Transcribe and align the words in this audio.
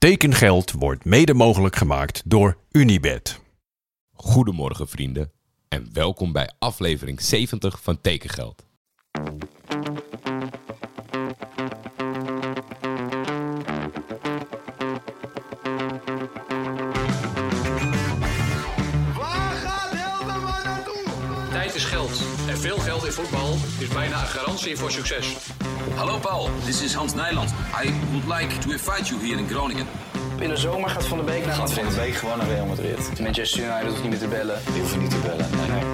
Tekengeld 0.00 0.72
wordt 0.72 1.04
mede 1.04 1.34
mogelijk 1.34 1.76
gemaakt 1.76 2.22
door 2.24 2.56
Unibed. 2.70 3.40
Goedemorgen 4.12 4.88
vrienden 4.88 5.32
en 5.68 5.88
welkom 5.92 6.32
bij 6.32 6.50
aflevering 6.58 7.20
70 7.20 7.82
van 7.82 8.00
Tekengeld. 8.00 8.66
Is 23.80 23.88
bijna 23.88 24.20
een 24.20 24.26
garantie 24.26 24.76
voor 24.76 24.90
succes. 24.90 25.36
Hallo 25.94 26.18
Paul, 26.18 26.48
this 26.64 26.82
is 26.82 26.94
Hans 26.94 27.14
Nijland. 27.14 27.50
I 27.84 27.92
would 28.10 28.40
like 28.40 28.58
to 28.58 28.70
invite 28.70 29.04
you 29.04 29.26
here 29.26 29.38
in 29.38 29.48
Groningen. 29.48 29.86
In 30.38 30.48
de 30.48 30.56
zomer 30.56 30.90
gaat 30.90 31.06
Van 31.06 31.18
de 31.18 31.24
Beek 31.24 31.46
naar 31.46 31.54
Gaat 31.54 31.72
Van 31.72 31.88
de 31.88 31.94
Beek 31.94 32.14
gewoon 32.14 32.38
naar 32.38 32.46
Real 32.46 32.66
Madrid. 32.66 33.20
Manchester 33.20 33.64
United 33.64 33.88
hoeft 33.88 34.02
niet 34.02 34.10
meer 34.10 34.18
te 34.18 34.28
bellen. 34.28 34.60
Die 34.64 34.80
hoeven 34.80 34.98
niet 34.98 35.10
te 35.10 35.18
bellen. 35.18 35.50
Nee, 35.56 35.68
nee. 35.70 35.92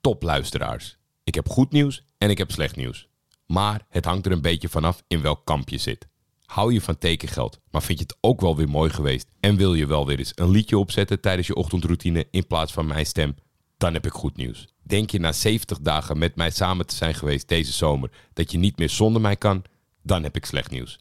Top 0.00 0.22
luisteraars. 0.22 0.98
Ik 1.24 1.34
heb 1.34 1.48
goed 1.48 1.72
nieuws 1.72 2.02
en 2.18 2.30
ik 2.30 2.38
heb 2.38 2.50
slecht 2.50 2.76
nieuws. 2.76 3.08
Maar 3.46 3.86
het 3.88 4.04
hangt 4.04 4.26
er 4.26 4.32
een 4.32 4.42
beetje 4.42 4.68
vanaf 4.68 5.02
in 5.06 5.22
welk 5.22 5.44
kamp 5.44 5.68
je 5.68 5.78
zit. 5.78 6.06
Hou 6.46 6.72
je 6.72 6.80
van 6.80 6.98
tekengeld, 6.98 7.60
maar 7.70 7.82
vind 7.82 7.98
je 7.98 8.04
het 8.04 8.16
ook 8.20 8.40
wel 8.40 8.56
weer 8.56 8.68
mooi 8.68 8.90
geweest 8.90 9.28
en 9.40 9.56
wil 9.56 9.74
je 9.74 9.86
wel 9.86 10.06
weer 10.06 10.18
eens 10.18 10.32
een 10.34 10.50
liedje 10.50 10.78
opzetten 10.78 11.20
tijdens 11.20 11.46
je 11.46 11.54
ochtendroutine 11.54 12.26
in 12.30 12.46
plaats 12.46 12.72
van 12.72 12.86
mijn 12.86 13.06
stem? 13.06 13.34
Dan 13.76 13.92
heb 13.92 14.06
ik 14.06 14.12
goed 14.12 14.36
nieuws. 14.36 14.66
Denk 14.82 15.10
je 15.10 15.20
na 15.20 15.32
70 15.32 15.78
dagen 15.80 16.18
met 16.18 16.36
mij 16.36 16.50
samen 16.50 16.86
te 16.86 16.94
zijn 16.94 17.14
geweest 17.14 17.48
deze 17.48 17.72
zomer 17.72 18.10
dat 18.32 18.52
je 18.52 18.58
niet 18.58 18.78
meer 18.78 18.90
zonder 18.90 19.20
mij 19.20 19.36
kan? 19.36 19.62
Dan 20.02 20.22
heb 20.22 20.36
ik 20.36 20.44
slecht 20.44 20.70
nieuws. 20.70 20.98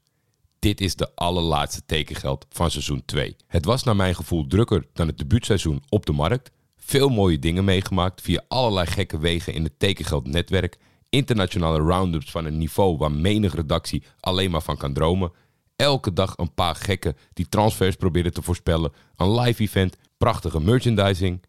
Dit 0.60 0.82
is 0.82 0.96
de 0.96 1.16
allerlaatste 1.16 1.86
tekengeld 1.86 2.46
van 2.50 2.72
seizoen 2.72 3.06
2. 3.06 3.36
Het 3.48 3.66
was 3.66 3.84
naar 3.84 3.96
mijn 3.96 4.16
gevoel 4.16 4.48
drukker 4.48 4.86
dan 4.94 5.08
het 5.08 5.18
debuutseizoen 5.18 5.84
op 5.90 6.06
de 6.06 6.12
markt. 6.12 6.52
Veel 6.78 7.10
mooie 7.10 7.40
dingen 7.40 7.66
meegemaakt 7.66 8.22
via 8.22 8.44
allerlei 8.48 8.88
gekke 8.88 9.18
wegen 9.18 9.54
in 9.54 9.64
het 9.64 9.80
tekengeldnetwerk. 9.80 10.78
Internationale 11.16 11.80
roundups 11.80 12.32
van 12.32 12.46
een 12.46 12.58
niveau 12.58 12.98
waar 12.98 13.12
menig 13.12 13.56
redactie 13.56 14.04
alleen 14.20 14.52
maar 14.52 14.62
van 14.62 14.78
kan 14.78 14.94
dromen. 14.94 15.32
Elke 15.76 16.14
dag 16.14 16.34
een 16.38 16.54
paar 16.54 16.76
gekken 16.76 17.18
die 17.34 17.50
transfers 17.50 17.96
proberen 17.96 18.34
te 18.34 18.42
voorspellen. 18.42 18.92
Een 19.16 19.40
live 19.40 19.62
event, 19.62 19.98
prachtige 20.18 20.60
merchandising. 20.60 21.44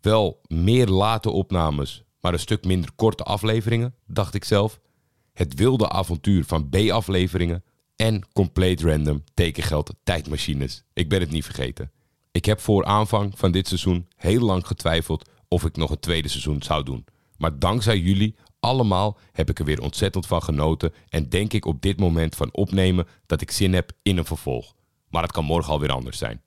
Wel 0.00 0.40
meer 0.46 0.86
late 0.86 1.30
opnames, 1.30 2.04
maar 2.20 2.32
een 2.32 2.38
stuk 2.38 2.64
minder 2.64 2.90
korte 2.96 3.22
afleveringen, 3.22 3.94
dacht 4.06 4.34
ik 4.34 4.44
zelf. 4.44 4.80
Het 5.32 5.54
wilde 5.54 5.88
avontuur 5.88 6.44
van 6.44 6.68
B-afleveringen. 6.68 7.64
En 7.96 8.28
compleet 8.32 8.82
random 8.82 9.24
tekengeld 9.34 9.94
tijdmachines. 10.02 10.84
Ik 10.92 11.08
ben 11.08 11.20
het 11.20 11.30
niet 11.30 11.44
vergeten. 11.44 11.90
Ik 12.32 12.44
heb 12.44 12.60
voor 12.60 12.84
aanvang 12.84 13.38
van 13.38 13.52
dit 13.52 13.68
seizoen 13.68 14.08
heel 14.16 14.40
lang 14.40 14.66
getwijfeld 14.66 15.30
of 15.48 15.64
ik 15.64 15.76
nog 15.76 15.90
een 15.90 16.00
tweede 16.00 16.28
seizoen 16.28 16.62
zou 16.62 16.82
doen. 16.82 17.04
Maar 17.36 17.58
dankzij 17.58 17.98
jullie 17.98 18.36
allemaal 18.64 19.18
heb 19.32 19.50
ik 19.50 19.58
er 19.58 19.64
weer 19.64 19.82
ontzettend 19.82 20.26
van 20.26 20.42
genoten 20.42 20.92
en 21.08 21.28
denk 21.28 21.52
ik 21.52 21.64
op 21.64 21.82
dit 21.82 21.98
moment 21.98 22.36
van 22.36 22.48
opnemen 22.52 23.06
dat 23.26 23.40
ik 23.40 23.50
zin 23.50 23.74
heb 23.74 23.92
in 24.02 24.16
een 24.16 24.24
vervolg. 24.24 24.74
Maar 25.08 25.22
het 25.22 25.32
kan 25.32 25.44
morgen 25.44 25.72
alweer 25.72 25.92
anders 25.92 26.18
zijn. 26.18 26.42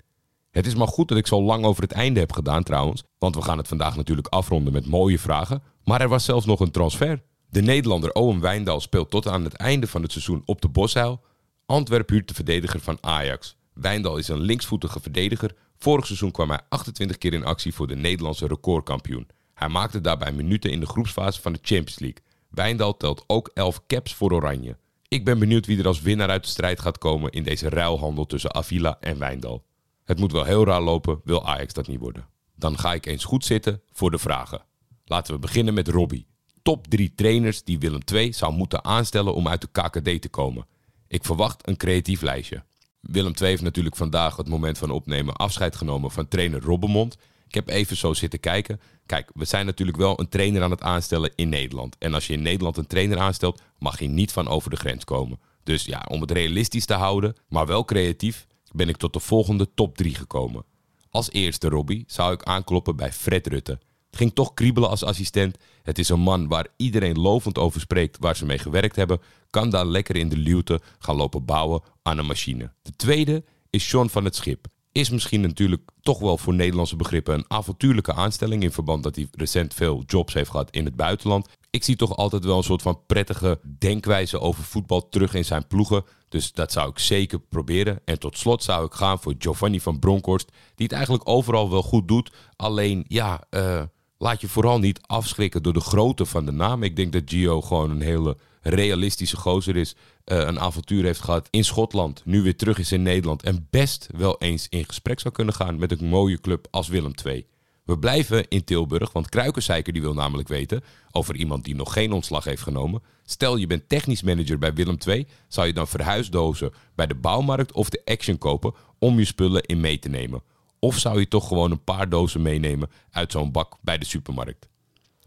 Het 0.51 0.65
is 0.65 0.75
maar 0.75 0.87
goed 0.87 1.07
dat 1.07 1.17
ik 1.17 1.27
zo 1.27 1.41
lang 1.41 1.65
over 1.65 1.81
het 1.81 1.91
einde 1.91 2.19
heb 2.19 2.33
gedaan 2.33 2.63
trouwens, 2.63 3.03
want 3.17 3.35
we 3.35 3.41
gaan 3.41 3.57
het 3.57 3.67
vandaag 3.67 3.95
natuurlijk 3.95 4.27
afronden 4.27 4.73
met 4.73 4.87
mooie 4.87 5.19
vragen. 5.19 5.63
Maar 5.83 6.01
er 6.01 6.09
was 6.09 6.25
zelfs 6.25 6.45
nog 6.45 6.59
een 6.59 6.71
transfer. 6.71 7.23
De 7.49 7.61
Nederlander 7.61 8.11
Owen 8.11 8.39
Wijndal 8.39 8.79
speelt 8.79 9.09
tot 9.09 9.27
aan 9.27 9.43
het 9.43 9.53
einde 9.53 9.87
van 9.87 10.01
het 10.01 10.11
seizoen 10.11 10.41
op 10.45 10.61
de 10.61 10.67
Boshuil. 10.67 11.21
Antwerp 11.65 12.09
huurt 12.09 12.27
de 12.27 12.33
verdediger 12.33 12.79
van 12.79 12.97
Ajax. 13.01 13.57
Wijndal 13.73 14.17
is 14.17 14.27
een 14.27 14.39
linksvoetige 14.39 14.99
verdediger. 14.99 15.55
Vorig 15.77 16.05
seizoen 16.05 16.31
kwam 16.31 16.49
hij 16.49 16.59
28 16.69 17.17
keer 17.17 17.33
in 17.33 17.45
actie 17.45 17.73
voor 17.73 17.87
de 17.87 17.95
Nederlandse 17.95 18.47
recordkampioen. 18.47 19.27
Hij 19.57 19.67
maakte 19.67 20.01
daarbij 20.01 20.31
minuten 20.31 20.71
in 20.71 20.79
de 20.79 20.85
groepsfase 20.85 21.41
van 21.41 21.53
de 21.53 21.59
Champions 21.61 21.99
League. 21.99 22.23
Wijndal 22.49 22.97
telt 22.97 23.23
ook 23.27 23.51
11 23.53 23.81
caps 23.87 24.13
voor 24.13 24.31
Oranje. 24.31 24.77
Ik 25.07 25.25
ben 25.25 25.39
benieuwd 25.39 25.65
wie 25.65 25.79
er 25.79 25.87
als 25.87 26.01
winnaar 26.01 26.29
uit 26.29 26.43
de 26.43 26.49
strijd 26.49 26.79
gaat 26.79 26.97
komen 26.97 27.31
in 27.31 27.43
deze 27.43 27.69
ruilhandel 27.69 28.25
tussen 28.25 28.55
Avila 28.55 28.97
en 28.99 29.19
Wijndal. 29.19 29.63
Het 30.03 30.19
moet 30.19 30.31
wel 30.31 30.43
heel 30.43 30.65
raar 30.65 30.81
lopen, 30.81 31.21
wil 31.23 31.45
Ajax 31.45 31.73
dat 31.73 31.87
niet 31.87 31.99
worden. 31.99 32.27
Dan 32.55 32.77
ga 32.77 32.93
ik 32.93 33.05
eens 33.05 33.23
goed 33.23 33.45
zitten 33.45 33.81
voor 33.91 34.11
de 34.11 34.17
vragen. 34.17 34.61
Laten 35.05 35.33
we 35.33 35.39
beginnen 35.39 35.73
met 35.73 35.87
Robbie. 35.87 36.27
Top 36.61 36.87
3 36.87 37.13
trainers 37.15 37.63
die 37.63 37.79
Willem 37.79 38.01
II 38.13 38.33
zou 38.33 38.53
moeten 38.53 38.83
aanstellen 38.83 39.33
om 39.33 39.47
uit 39.47 39.61
de 39.61 39.69
KKD 39.71 40.21
te 40.21 40.29
komen. 40.29 40.67
Ik 41.07 41.25
verwacht 41.25 41.67
een 41.67 41.77
creatief 41.77 42.21
lijstje. 42.21 42.63
Willem 42.99 43.33
II 43.41 43.49
heeft 43.49 43.61
natuurlijk 43.61 43.95
vandaag 43.95 44.35
het 44.35 44.47
moment 44.47 44.77
van 44.77 44.91
opnemen 44.91 45.35
afscheid 45.35 45.75
genomen 45.75 46.11
van 46.11 46.27
trainer 46.27 46.61
Robbenmond. 46.61 47.17
Ik 47.47 47.53
heb 47.53 47.69
even 47.69 47.97
zo 47.97 48.13
zitten 48.13 48.39
kijken. 48.39 48.79
Kijk, 49.07 49.29
we 49.33 49.45
zijn 49.45 49.65
natuurlijk 49.65 49.97
wel 49.97 50.19
een 50.19 50.29
trainer 50.29 50.63
aan 50.63 50.71
het 50.71 50.81
aanstellen 50.81 51.31
in 51.35 51.49
Nederland. 51.49 51.95
En 51.97 52.13
als 52.13 52.27
je 52.27 52.33
in 52.33 52.41
Nederland 52.41 52.77
een 52.77 52.87
trainer 52.87 53.17
aanstelt, 53.17 53.61
mag 53.79 53.99
je 53.99 54.07
niet 54.07 54.31
van 54.31 54.47
over 54.47 54.69
de 54.69 54.75
grens 54.75 55.03
komen. 55.03 55.39
Dus 55.63 55.85
ja, 55.85 56.05
om 56.09 56.21
het 56.21 56.31
realistisch 56.31 56.85
te 56.85 56.93
houden, 56.93 57.35
maar 57.49 57.65
wel 57.65 57.85
creatief, 57.85 58.47
ben 58.71 58.89
ik 58.89 58.97
tot 58.97 59.13
de 59.13 59.19
volgende 59.19 59.73
top 59.73 59.97
3 59.97 60.15
gekomen. 60.15 60.63
Als 61.09 61.31
eerste, 61.31 61.69
Robbie, 61.69 62.03
zou 62.07 62.33
ik 62.33 62.43
aankloppen 62.43 62.95
bij 62.95 63.13
Fred 63.13 63.47
Rutte. 63.47 63.79
Ging 64.11 64.33
toch 64.33 64.53
kriebelen 64.53 64.89
als 64.89 65.03
assistent. 65.03 65.57
Het 65.83 65.99
is 65.99 66.09
een 66.09 66.19
man 66.19 66.47
waar 66.47 66.67
iedereen 66.77 67.19
lovend 67.19 67.57
over 67.57 67.79
spreekt 67.79 68.17
waar 68.19 68.35
ze 68.35 68.45
mee 68.45 68.57
gewerkt 68.57 68.95
hebben. 68.95 69.21
Kan 69.49 69.69
daar 69.69 69.85
lekker 69.85 70.15
in 70.15 70.29
de 70.29 70.37
luwte 70.37 70.81
gaan 70.99 71.15
lopen 71.15 71.45
bouwen 71.45 71.81
aan 72.01 72.17
een 72.17 72.25
machine. 72.25 72.71
De 72.81 72.95
tweede 72.95 73.43
is 73.69 73.91
John 73.91 74.07
van 74.07 74.25
het 74.25 74.35
Schip. 74.35 74.67
Is 74.97 75.09
misschien 75.09 75.41
natuurlijk 75.41 75.81
toch 76.01 76.19
wel 76.19 76.37
voor 76.37 76.53
Nederlandse 76.53 76.95
begrippen 76.95 77.33
een 77.33 77.45
avontuurlijke 77.47 78.13
aanstelling. 78.13 78.63
In 78.63 78.71
verband 78.71 79.03
dat 79.03 79.15
hij 79.15 79.27
recent 79.31 79.73
veel 79.73 80.03
jobs 80.05 80.33
heeft 80.33 80.49
gehad 80.49 80.71
in 80.71 80.85
het 80.85 80.95
buitenland. 80.95 81.47
Ik 81.69 81.83
zie 81.83 81.95
toch 81.95 82.15
altijd 82.15 82.45
wel 82.45 82.57
een 82.57 82.63
soort 82.63 82.81
van 82.81 82.99
prettige 83.07 83.59
denkwijze 83.77 84.39
over 84.39 84.63
voetbal 84.63 85.09
terug 85.09 85.33
in 85.33 85.45
zijn 85.45 85.67
ploegen. 85.67 86.03
Dus 86.29 86.51
dat 86.51 86.71
zou 86.71 86.89
ik 86.89 86.99
zeker 86.99 87.39
proberen. 87.39 87.99
En 88.05 88.19
tot 88.19 88.37
slot 88.37 88.63
zou 88.63 88.85
ik 88.85 88.93
gaan 88.93 89.19
voor 89.19 89.33
Giovanni 89.39 89.79
van 89.79 89.99
Bronckhorst. 89.99 90.51
Die 90.75 90.85
het 90.85 90.95
eigenlijk 90.95 91.29
overal 91.29 91.69
wel 91.69 91.83
goed 91.83 92.07
doet. 92.07 92.31
Alleen, 92.55 93.05
ja, 93.07 93.43
eh, 93.49 93.81
laat 94.17 94.41
je 94.41 94.47
vooral 94.47 94.79
niet 94.79 94.99
afschrikken 95.01 95.63
door 95.63 95.73
de 95.73 95.79
grootte 95.79 96.25
van 96.25 96.45
de 96.45 96.51
naam. 96.51 96.83
Ik 96.83 96.95
denk 96.95 97.13
dat 97.13 97.23
Gio 97.25 97.61
gewoon 97.61 97.89
een 97.89 98.01
hele 98.01 98.37
realistische 98.61 99.37
gozer 99.37 99.75
is. 99.75 99.95
Eh, 100.27 100.37
een 100.37 100.59
avontuur 100.59 101.03
heeft 101.03 101.21
gehad 101.21 101.47
in 101.51 101.63
Schotland. 101.63 102.21
Nu 102.25 102.41
weer 102.41 102.55
terug 102.55 102.77
is 102.77 102.91
in 102.91 103.01
Nederland. 103.01 103.43
En 103.43 103.67
best 103.69 104.07
wel 104.17 104.37
eens 104.39 104.67
in 104.69 104.85
gesprek 104.85 105.19
zou 105.19 105.33
kunnen 105.33 105.53
gaan 105.53 105.79
met 105.79 105.91
een 105.91 106.07
mooie 106.07 106.41
club 106.41 106.67
als 106.71 106.87
Willem 106.87 107.13
II. 107.25 107.45
We 107.83 107.99
blijven 107.99 108.47
in 108.47 108.63
Tilburg, 108.63 109.11
want 109.11 109.29
Kruikenseiker 109.29 109.93
die 109.93 110.01
wil 110.01 110.13
namelijk 110.13 110.47
weten 110.47 110.83
over 111.11 111.35
iemand 111.35 111.63
die 111.63 111.75
nog 111.75 111.93
geen 111.93 112.11
ontslag 112.11 112.43
heeft 112.43 112.61
genomen. 112.61 113.01
Stel 113.25 113.55
je 113.55 113.67
bent 113.67 113.89
technisch 113.89 114.21
manager 114.21 114.57
bij 114.57 114.73
Willem 114.73 114.97
II, 115.07 115.27
zou 115.47 115.67
je 115.67 115.73
dan 115.73 115.87
verhuisdozen 115.87 116.73
bij 116.95 117.07
de 117.07 117.15
bouwmarkt 117.15 117.71
of 117.71 117.89
de 117.89 118.01
Action 118.05 118.37
kopen 118.37 118.73
om 118.99 119.19
je 119.19 119.25
spullen 119.25 119.63
in 119.63 119.79
mee 119.79 119.99
te 119.99 120.09
nemen? 120.09 120.43
Of 120.79 120.97
zou 120.97 121.19
je 121.19 121.27
toch 121.27 121.47
gewoon 121.47 121.71
een 121.71 121.83
paar 121.83 122.09
dozen 122.09 122.41
meenemen 122.41 122.89
uit 123.11 123.31
zo'n 123.31 123.51
bak 123.51 123.77
bij 123.81 123.97
de 123.97 124.05
supermarkt? 124.05 124.67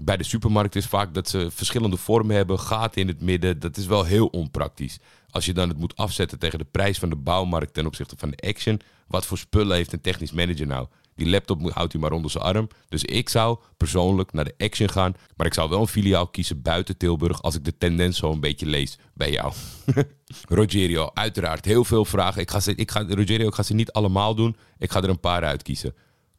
Bij 0.03 0.17
de 0.17 0.25
supermarkt 0.25 0.77
is 0.77 0.87
vaak 0.87 1.15
dat 1.15 1.29
ze 1.29 1.51
verschillende 1.51 1.97
vormen 1.97 2.37
hebben, 2.37 2.59
gaten 2.59 3.01
in 3.01 3.09
het 3.09 3.21
midden. 3.21 3.59
Dat 3.59 3.77
is 3.77 3.87
wel 3.87 4.05
heel 4.05 4.27
onpraktisch. 4.27 4.99
Als 5.31 5.47
je 5.47 5.53
dan 5.53 5.69
het 5.69 5.79
moet 5.79 5.97
afzetten 5.97 6.39
tegen 6.39 6.59
de 6.59 6.65
prijs 6.65 6.99
van 6.99 7.09
de 7.09 7.17
bouwmarkt 7.17 7.75
ten 7.75 7.87
opzichte 7.87 8.15
van 8.19 8.31
de 8.31 8.49
Action. 8.49 8.81
Wat 9.07 9.27
voor 9.27 9.39
spullen 9.39 9.77
heeft 9.77 9.93
een 9.93 10.01
technisch 10.01 10.33
manager 10.33 10.67
nou? 10.67 10.87
Die 11.15 11.29
laptop 11.29 11.71
houdt 11.71 11.93
hij 11.93 12.01
maar 12.01 12.13
onder 12.13 12.31
zijn 12.31 12.45
arm. 12.45 12.69
Dus 12.89 13.05
ik 13.05 13.29
zou 13.29 13.59
persoonlijk 13.77 14.33
naar 14.33 14.45
de 14.45 14.55
Action 14.59 14.89
gaan. 14.89 15.15
Maar 15.37 15.47
ik 15.47 15.55
zou 15.55 15.69
wel 15.69 15.81
een 15.81 15.87
filiaal 15.87 16.27
kiezen 16.27 16.63
buiten 16.63 16.97
Tilburg 16.97 17.43
als 17.43 17.55
ik 17.55 17.65
de 17.65 17.79
tendens 17.79 18.19
zo 18.19 18.33
een 18.33 18.41
beetje 18.41 18.67
lees 18.67 18.99
bij 19.15 19.31
jou. 19.31 19.53
Rogerio, 20.49 21.11
uiteraard 21.15 21.65
heel 21.65 21.85
veel 21.85 22.05
vragen. 22.05 22.41
Ik 22.41 22.51
ga 22.51 22.61
ze, 22.61 22.75
ik 22.75 22.91
ga, 22.91 23.05
Rogerio, 23.09 23.47
ik 23.47 23.55
ga 23.55 23.63
ze 23.63 23.75
niet 23.75 23.93
allemaal 23.93 24.35
doen. 24.35 24.57
Ik 24.79 24.91
ga 24.91 25.03
er 25.03 25.09
een 25.09 25.21
paar 25.21 25.45
uitkiezen. 25.45 25.95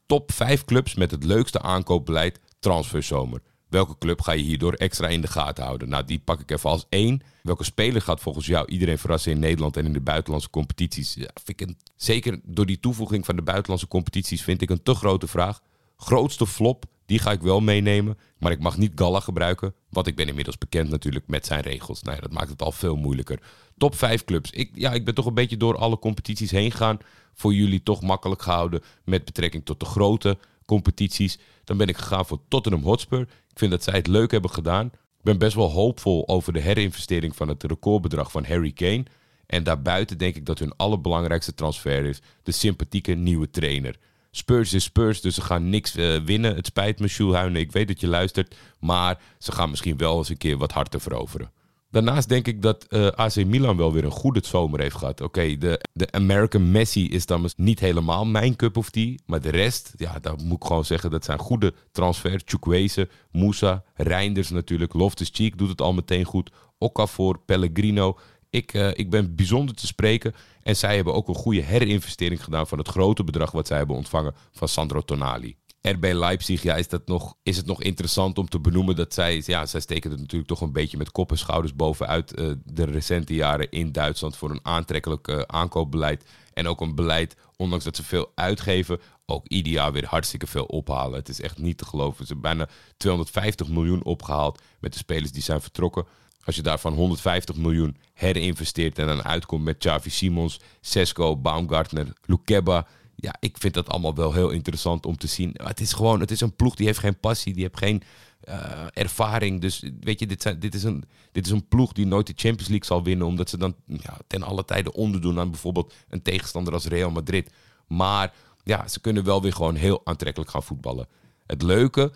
Top 0.05 0.31
5 0.31 0.65
clubs 0.65 0.95
met 0.95 1.11
het 1.11 1.23
leukste 1.23 1.61
aankoopbeleid 1.61 2.39
transferzomer. 2.59 3.41
Welke 3.71 3.97
club 3.97 4.21
ga 4.21 4.31
je 4.31 4.43
hierdoor 4.43 4.73
extra 4.73 5.07
in 5.07 5.21
de 5.21 5.27
gaten 5.27 5.63
houden? 5.63 5.89
Nou, 5.89 6.05
die 6.05 6.19
pak 6.19 6.39
ik 6.39 6.51
even 6.51 6.69
als 6.69 6.85
één. 6.89 7.21
Welke 7.43 7.63
speler 7.63 8.01
gaat 8.01 8.19
volgens 8.19 8.45
jou 8.45 8.67
iedereen 8.67 8.97
verrassen 8.97 9.31
in 9.31 9.39
Nederland 9.39 9.77
en 9.77 9.85
in 9.85 9.93
de 9.93 10.01
buitenlandse 10.01 10.49
competities? 10.49 11.17
Vind 11.43 11.75
zeker 11.95 12.39
door 12.43 12.65
die 12.65 12.79
toevoeging 12.79 13.25
van 13.25 13.35
de 13.35 13.41
buitenlandse 13.41 13.87
competities 13.87 14.43
vind 14.43 14.61
ik 14.61 14.69
een 14.69 14.83
te 14.83 14.93
grote 14.93 15.27
vraag. 15.27 15.61
Grootste 15.97 16.47
flop, 16.47 16.85
die 17.05 17.19
ga 17.19 17.31
ik 17.31 17.41
wel 17.41 17.59
meenemen. 17.59 18.17
Maar 18.37 18.51
ik 18.51 18.59
mag 18.59 18.77
niet 18.77 18.91
Galla 18.95 19.19
gebruiken, 19.19 19.73
want 19.89 20.07
ik 20.07 20.15
ben 20.15 20.27
inmiddels 20.27 20.57
bekend 20.57 20.89
natuurlijk 20.89 21.27
met 21.27 21.45
zijn 21.45 21.61
regels. 21.61 22.01
Nou 22.01 22.15
ja, 22.15 22.21
dat 22.21 22.31
maakt 22.31 22.49
het 22.49 22.61
al 22.61 22.71
veel 22.71 22.95
moeilijker. 22.95 23.39
Top 23.77 23.95
5 23.95 24.23
clubs. 24.23 24.51
Ik, 24.51 24.71
ja, 24.73 24.91
ik 24.91 25.05
ben 25.05 25.13
toch 25.13 25.25
een 25.25 25.33
beetje 25.33 25.57
door 25.57 25.77
alle 25.77 25.99
competities 25.99 26.51
heen 26.51 26.71
gegaan. 26.71 26.97
Voor 27.33 27.53
jullie 27.53 27.83
toch 27.83 28.01
makkelijk 28.01 28.41
gehouden 28.41 28.81
met 29.03 29.25
betrekking 29.25 29.65
tot 29.65 29.79
de 29.79 29.85
grote 29.85 30.37
competities. 30.65 31.39
Dan 31.63 31.77
ben 31.77 31.87
ik 31.87 31.97
gegaan 31.97 32.25
voor 32.25 32.39
Tottenham 32.47 32.83
Hotspur. 32.83 33.27
Ik 33.51 33.59
vind 33.59 33.71
dat 33.71 33.83
zij 33.83 33.93
het 33.93 34.07
leuk 34.07 34.31
hebben 34.31 34.51
gedaan. 34.51 34.85
Ik 34.85 35.23
ben 35.23 35.37
best 35.37 35.55
wel 35.55 35.71
hoopvol 35.71 36.27
over 36.27 36.53
de 36.53 36.59
herinvestering 36.59 37.35
van 37.35 37.47
het 37.47 37.63
recordbedrag 37.63 38.31
van 38.31 38.45
Harry 38.45 38.71
Kane. 38.71 39.05
En 39.45 39.63
daarbuiten 39.63 40.17
denk 40.17 40.35
ik 40.35 40.45
dat 40.45 40.59
hun 40.59 40.75
allerbelangrijkste 40.75 41.53
transfer 41.53 42.05
is 42.05 42.21
de 42.43 42.51
sympathieke 42.51 43.13
nieuwe 43.13 43.49
trainer. 43.49 43.95
Spurs 44.31 44.73
is 44.73 44.83
Spurs, 44.83 45.21
dus 45.21 45.35
ze 45.35 45.41
gaan 45.41 45.69
niks 45.69 45.95
eh, 45.95 46.19
winnen. 46.19 46.55
Het 46.55 46.65
spijt 46.65 46.99
me, 46.99 47.07
Schulhuinen, 47.07 47.61
ik 47.61 47.71
weet 47.71 47.87
dat 47.87 47.99
je 47.99 48.07
luistert. 48.07 48.55
Maar 48.79 49.19
ze 49.37 49.51
gaan 49.51 49.69
misschien 49.69 49.97
wel 49.97 50.17
eens 50.17 50.29
een 50.29 50.37
keer 50.37 50.57
wat 50.57 50.71
harder 50.71 51.01
veroveren. 51.01 51.51
Daarnaast 51.91 52.29
denk 52.29 52.47
ik 52.47 52.61
dat 52.61 52.83
eh, 52.83 53.07
AC 53.07 53.35
Milan 53.35 53.77
wel 53.77 53.93
weer 53.93 54.03
een 54.03 54.11
goede 54.11 54.41
zomer 54.43 54.79
heeft 54.79 54.95
gehad. 54.95 55.21
Oké, 55.21 55.57
de, 55.57 55.85
de 55.93 56.11
American 56.11 56.71
Messi 56.71 57.09
is 57.09 57.25
dan 57.25 57.49
niet 57.55 57.79
helemaal 57.79 58.25
mijn 58.25 58.55
cup 58.55 58.77
of 58.77 58.89
tea. 58.89 59.15
Maar 59.25 59.41
de 59.41 59.49
rest, 59.49 59.93
ja, 59.97 60.19
daar 60.19 60.35
moet 60.43 60.57
ik 60.57 60.63
gewoon 60.67 60.85
zeggen, 60.85 61.11
dat 61.11 61.25
zijn 61.25 61.39
goede 61.39 61.73
transfers. 61.91 62.43
Chukwese, 62.45 63.09
Moussa, 63.31 63.83
Reinders 63.93 64.49
natuurlijk. 64.49 64.93
Loftus-Cheek 64.93 65.57
doet 65.57 65.69
het 65.69 65.81
al 65.81 65.93
meteen 65.93 66.25
goed. 66.25 66.51
Okafor, 66.77 67.39
Pellegrino. 67.45 68.17
Ik, 68.49 68.73
eh, 68.73 68.89
ik 68.93 69.09
ben 69.09 69.35
bijzonder 69.35 69.75
te 69.75 69.87
spreken. 69.87 70.33
En 70.63 70.75
zij 70.75 70.95
hebben 70.95 71.13
ook 71.13 71.27
een 71.27 71.35
goede 71.35 71.61
herinvestering 71.61 72.43
gedaan 72.43 72.67
van 72.67 72.77
het 72.77 72.87
grote 72.87 73.23
bedrag 73.23 73.51
wat 73.51 73.67
zij 73.67 73.77
hebben 73.77 73.95
ontvangen 73.95 74.33
van 74.51 74.67
Sandro 74.67 75.01
Tonali. 75.01 75.55
RB 75.81 76.03
Leipzig, 76.13 76.63
ja, 76.63 76.75
is, 76.75 76.87
dat 76.87 77.07
nog, 77.07 77.35
is 77.43 77.57
het 77.57 77.65
nog 77.65 77.81
interessant 77.81 78.37
om 78.37 78.49
te 78.49 78.59
benoemen 78.59 78.95
dat 78.95 79.13
zij, 79.13 79.43
ja, 79.45 79.65
zij 79.65 79.79
steken 79.79 80.11
er 80.11 80.17
natuurlijk 80.17 80.49
toch 80.49 80.61
een 80.61 80.71
beetje 80.71 80.97
met 80.97 81.11
kop 81.11 81.31
en 81.31 81.37
schouders 81.37 81.75
bovenuit 81.75 82.33
eh, 82.33 82.51
de 82.63 82.83
recente 82.83 83.33
jaren 83.33 83.69
in 83.69 83.91
Duitsland 83.91 84.37
voor 84.37 84.49
een 84.49 84.59
aantrekkelijk 84.63 85.27
eh, 85.27 85.41
aankoopbeleid. 85.41 86.25
En 86.53 86.67
ook 86.67 86.81
een 86.81 86.95
beleid, 86.95 87.35
ondanks 87.55 87.85
dat 87.85 87.95
ze 87.95 88.03
veel 88.03 88.31
uitgeven, 88.35 88.99
ook 89.25 89.47
ieder 89.47 89.71
jaar 89.71 89.91
weer 89.91 90.05
hartstikke 90.05 90.47
veel 90.47 90.65
ophalen. 90.65 91.19
Het 91.19 91.29
is 91.29 91.41
echt 91.41 91.57
niet 91.57 91.77
te 91.77 91.85
geloven. 91.85 92.25
Ze 92.25 92.33
hebben 92.33 92.55
bijna 92.57 92.69
250 92.97 93.67
miljoen 93.67 94.03
opgehaald 94.03 94.61
met 94.79 94.93
de 94.93 94.99
spelers 94.99 95.31
die 95.31 95.43
zijn 95.43 95.61
vertrokken. 95.61 96.05
Als 96.43 96.55
je 96.55 96.61
daarvan 96.61 96.93
150 96.93 97.55
miljoen 97.55 97.97
herinvesteert 98.13 98.99
en 98.99 99.07
dan 99.07 99.23
uitkomt 99.23 99.63
met 99.63 99.77
Xavi 99.77 100.09
Simons, 100.09 100.59
Sesko, 100.81 101.37
Baumgartner, 101.37 102.13
Lukeba. 102.25 102.87
Ja, 103.21 103.35
ik 103.39 103.57
vind 103.57 103.73
dat 103.73 103.89
allemaal 103.89 104.15
wel 104.15 104.33
heel 104.33 104.49
interessant 104.49 105.05
om 105.05 105.17
te 105.17 105.27
zien. 105.27 105.55
Het 105.63 105.79
is 105.79 105.93
gewoon, 105.93 106.19
het 106.19 106.31
is 106.31 106.41
een 106.41 106.55
ploeg 106.55 106.75
die 106.75 106.85
heeft 106.85 106.99
geen 106.99 107.19
passie, 107.19 107.53
die 107.53 107.63
heeft 107.63 107.77
geen 107.77 108.03
eh, 108.41 108.85
ervaring. 108.93 109.61
Dus 109.61 109.83
weet 109.99 110.19
je, 110.19 110.27
dit, 110.27 110.61
dit, 110.61 110.75
is 110.75 110.83
een, 110.83 111.03
dit 111.31 111.45
is 111.45 111.51
een 111.51 111.67
ploeg 111.67 111.91
die 111.91 112.05
nooit 112.05 112.27
de 112.27 112.33
Champions 112.35 112.67
League 112.67 112.85
zal 112.85 113.03
winnen, 113.03 113.27
omdat 113.27 113.49
ze 113.49 113.57
dan 113.57 113.75
ja, 113.85 114.17
ten 114.27 114.43
alle 114.43 114.65
tijde 114.65 114.93
onderdoen 114.93 115.39
aan 115.39 115.49
bijvoorbeeld 115.51 115.93
een 116.09 116.21
tegenstander 116.21 116.73
als 116.73 116.85
Real 116.85 117.11
Madrid. 117.11 117.53
Maar 117.87 118.33
ja, 118.63 118.87
ze 118.87 118.99
kunnen 118.99 119.23
wel 119.23 119.41
weer 119.41 119.53
gewoon 119.53 119.75
heel 119.75 120.01
aantrekkelijk 120.03 120.51
gaan 120.51 120.63
voetballen. 120.63 121.07
Het 121.45 121.61
leuke, 121.61 122.11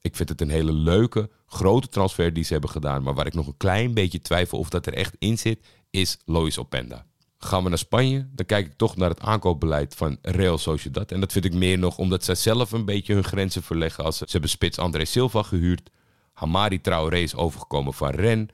ik 0.00 0.16
vind 0.16 0.28
het 0.28 0.40
een 0.40 0.50
hele 0.50 0.72
leuke, 0.72 1.30
grote 1.46 1.88
transfer 1.88 2.32
die 2.32 2.44
ze 2.44 2.52
hebben 2.52 2.70
gedaan. 2.70 3.02
Maar 3.02 3.14
waar 3.14 3.26
ik 3.26 3.34
nog 3.34 3.46
een 3.46 3.56
klein 3.56 3.94
beetje 3.94 4.20
twijfel 4.20 4.58
of 4.58 4.68
dat 4.68 4.86
er 4.86 4.94
echt 4.94 5.16
in 5.18 5.38
zit, 5.38 5.66
is 5.90 6.18
Lois 6.24 6.58
Openda. 6.58 7.06
Gaan 7.44 7.62
we 7.62 7.68
naar 7.68 7.78
Spanje, 7.78 8.28
dan 8.32 8.46
kijk 8.46 8.66
ik 8.66 8.72
toch 8.76 8.96
naar 8.96 9.08
het 9.08 9.20
aankoopbeleid 9.20 9.94
van 9.94 10.18
Real 10.22 10.58
Sociedad. 10.58 11.12
En 11.12 11.20
dat 11.20 11.32
vind 11.32 11.44
ik 11.44 11.54
meer 11.54 11.78
nog 11.78 11.98
omdat 11.98 12.24
zij 12.24 12.34
zelf 12.34 12.72
een 12.72 12.84
beetje 12.84 13.14
hun 13.14 13.24
grenzen 13.24 13.62
verleggen. 13.62 14.04
Als 14.04 14.18
ze, 14.18 14.24
hebben 14.30 14.50
spits 14.50 14.78
André 14.78 15.04
Silva 15.04 15.42
gehuurd. 15.42 15.90
Hamari 16.32 16.80
Traoré 16.80 17.18
is 17.18 17.34
overgekomen 17.34 17.94
van 17.94 18.10
Rennes. 18.10 18.48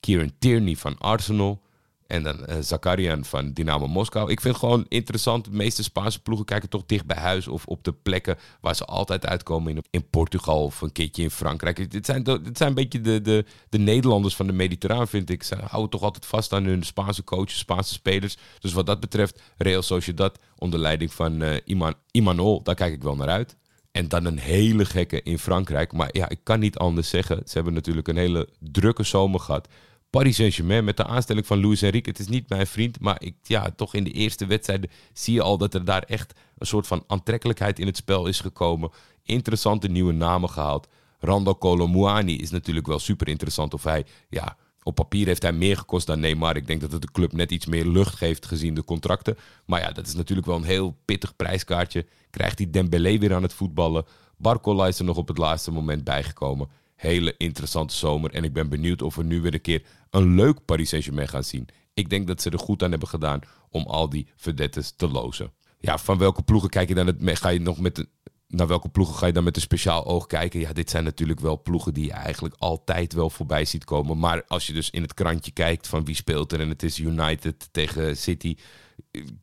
Kieran 0.00 0.32
Tierney 0.38 0.76
van 0.76 0.98
Arsenal. 0.98 1.62
En 2.06 2.22
dan 2.22 2.46
eh, 2.46 2.56
Zakarian 2.60 3.24
van 3.24 3.52
Dynamo 3.52 3.86
Moskou. 3.86 4.30
Ik 4.30 4.40
vind 4.40 4.56
gewoon 4.56 4.86
interessant. 4.88 5.44
De 5.44 5.50
meeste 5.50 5.82
Spaanse 5.82 6.22
ploegen 6.22 6.46
kijken 6.46 6.68
toch 6.68 6.82
dicht 6.86 7.06
bij 7.06 7.16
huis. 7.16 7.48
Of 7.48 7.66
op 7.66 7.84
de 7.84 7.92
plekken 7.92 8.36
waar 8.60 8.76
ze 8.76 8.84
altijd 8.84 9.26
uitkomen. 9.26 9.76
In, 9.76 9.84
in 9.90 10.08
Portugal 10.10 10.64
of 10.64 10.80
een 10.80 10.92
keertje 10.92 11.22
in 11.22 11.30
Frankrijk. 11.30 11.90
Dit 11.90 12.06
zijn, 12.06 12.22
dit 12.22 12.56
zijn 12.56 12.68
een 12.68 12.74
beetje 12.74 13.00
de, 13.00 13.20
de, 13.20 13.44
de 13.68 13.78
Nederlanders 13.78 14.36
van 14.36 14.46
de 14.46 14.52
Mediterraan, 14.52 15.08
vind 15.08 15.30
ik. 15.30 15.42
Ze 15.42 15.54
houden 15.54 15.90
toch 15.90 16.02
altijd 16.02 16.26
vast 16.26 16.52
aan 16.52 16.64
hun 16.64 16.82
Spaanse 16.82 17.24
coaches, 17.24 17.58
Spaanse 17.58 17.92
spelers. 17.92 18.36
Dus 18.58 18.72
wat 18.72 18.86
dat 18.86 19.00
betreft, 19.00 19.40
Real 19.56 19.82
Sociedad 19.82 20.38
onder 20.58 20.78
leiding 20.80 21.12
van 21.12 21.42
eh 21.42 21.56
Iman, 21.64 21.94
Imanol. 22.10 22.62
Daar 22.62 22.74
kijk 22.74 22.92
ik 22.92 23.02
wel 23.02 23.16
naar 23.16 23.28
uit. 23.28 23.56
En 23.92 24.08
dan 24.08 24.24
een 24.24 24.38
hele 24.38 24.84
gekke 24.84 25.22
in 25.22 25.38
Frankrijk. 25.38 25.92
Maar 25.92 26.08
ja, 26.12 26.28
ik 26.28 26.40
kan 26.42 26.60
niet 26.60 26.76
anders 26.76 27.08
zeggen. 27.08 27.42
Ze 27.44 27.52
hebben 27.54 27.74
natuurlijk 27.74 28.08
een 28.08 28.16
hele 28.16 28.48
drukke 28.58 29.02
zomer 29.02 29.40
gehad. 29.40 29.68
Paris 30.14 30.36
Saint-Germain 30.36 30.84
met 30.84 30.96
de 30.96 31.06
aanstelling 31.06 31.46
van 31.46 31.60
Luis 31.60 31.82
Enrique. 31.82 32.10
Het 32.10 32.20
is 32.20 32.28
niet 32.28 32.48
mijn 32.48 32.66
vriend, 32.66 33.00
maar 33.00 33.16
ik, 33.22 33.34
ja, 33.42 33.70
toch 33.76 33.94
in 33.94 34.04
de 34.04 34.10
eerste 34.10 34.46
wedstrijden 34.46 34.90
zie 35.12 35.34
je 35.34 35.42
al 35.42 35.58
dat 35.58 35.74
er 35.74 35.84
daar 35.84 36.02
echt 36.02 36.32
een 36.58 36.66
soort 36.66 36.86
van 36.86 37.04
aantrekkelijkheid 37.06 37.78
in 37.78 37.86
het 37.86 37.96
spel 37.96 38.26
is 38.26 38.40
gekomen. 38.40 38.90
Interessante 39.22 39.88
nieuwe 39.88 40.12
namen 40.12 40.50
gehaald. 40.50 40.88
Rando 41.18 41.54
Colomouani 41.54 42.36
is 42.38 42.50
natuurlijk 42.50 42.86
wel 42.86 42.98
super 42.98 43.28
interessant. 43.28 43.74
Of 43.74 43.84
hij, 43.84 44.04
ja, 44.28 44.56
op 44.82 44.94
papier 44.94 45.26
heeft 45.26 45.42
hij 45.42 45.52
meer 45.52 45.76
gekost 45.76 46.06
dan 46.06 46.20
Neymar. 46.20 46.56
Ik 46.56 46.66
denk 46.66 46.80
dat 46.80 46.92
het 46.92 47.02
de 47.02 47.12
club 47.12 47.32
net 47.32 47.50
iets 47.50 47.66
meer 47.66 47.86
lucht 47.86 48.14
geeft 48.14 48.46
gezien 48.46 48.74
de 48.74 48.84
contracten. 48.84 49.36
Maar 49.66 49.80
ja, 49.80 49.92
dat 49.92 50.06
is 50.06 50.14
natuurlijk 50.14 50.46
wel 50.46 50.56
een 50.56 50.64
heel 50.64 50.96
pittig 51.04 51.36
prijskaartje. 51.36 52.06
Krijgt 52.30 52.58
hij 52.58 52.70
Dembélé 52.70 53.18
weer 53.18 53.34
aan 53.34 53.42
het 53.42 53.54
voetballen. 53.54 54.04
Barcola 54.36 54.86
is 54.86 54.98
er 54.98 55.04
nog 55.04 55.16
op 55.16 55.28
het 55.28 55.38
laatste 55.38 55.70
moment 55.70 56.04
bijgekomen. 56.04 56.68
Hele 56.94 57.34
interessante 57.38 57.94
zomer. 57.94 58.30
En 58.30 58.44
ik 58.44 58.52
ben 58.52 58.68
benieuwd 58.68 59.02
of 59.02 59.14
we 59.14 59.24
nu 59.24 59.40
weer 59.40 59.54
een 59.54 59.60
keer 59.60 59.82
een 60.10 60.34
leuk 60.34 60.64
Paris 60.64 60.88
Saint-Germain 60.88 61.28
gaan 61.28 61.44
zien. 61.44 61.68
Ik 61.94 62.10
denk 62.10 62.26
dat 62.26 62.42
ze 62.42 62.50
er 62.50 62.58
goed 62.58 62.82
aan 62.82 62.90
hebben 62.90 63.08
gedaan 63.08 63.40
om 63.70 63.82
al 63.82 64.08
die 64.08 64.28
verdettes 64.36 64.92
te 64.96 65.08
lozen. 65.08 65.52
Ja, 65.78 65.98
van 65.98 66.18
welke 66.18 66.42
ploegen 66.42 66.70
kijk 66.70 66.88
je 66.88 66.94
dan 66.94 67.06
het, 67.06 67.38
ga 67.38 67.48
je 67.48 67.60
nog 67.60 67.78
met 67.78 68.06
naar 68.48 68.66
welke 68.66 68.88
ploegen 68.88 69.14
ga 69.14 69.26
je 69.26 69.32
dan 69.32 69.44
met 69.44 69.56
een 69.56 69.62
speciaal 69.62 70.06
oog 70.06 70.26
kijken? 70.26 70.60
Ja, 70.60 70.72
dit 70.72 70.90
zijn 70.90 71.04
natuurlijk 71.04 71.40
wel 71.40 71.62
ploegen 71.62 71.94
die 71.94 72.04
je 72.04 72.12
eigenlijk 72.12 72.54
altijd 72.58 73.12
wel 73.12 73.30
voorbij 73.30 73.64
ziet 73.64 73.84
komen. 73.84 74.18
Maar 74.18 74.44
als 74.46 74.66
je 74.66 74.72
dus 74.72 74.90
in 74.90 75.02
het 75.02 75.14
krantje 75.14 75.50
kijkt 75.50 75.88
van 75.88 76.04
wie 76.04 76.14
speelt 76.14 76.52
er 76.52 76.60
en 76.60 76.68
het 76.68 76.82
is 76.82 76.98
United 76.98 77.68
tegen 77.72 78.16
City. 78.16 78.56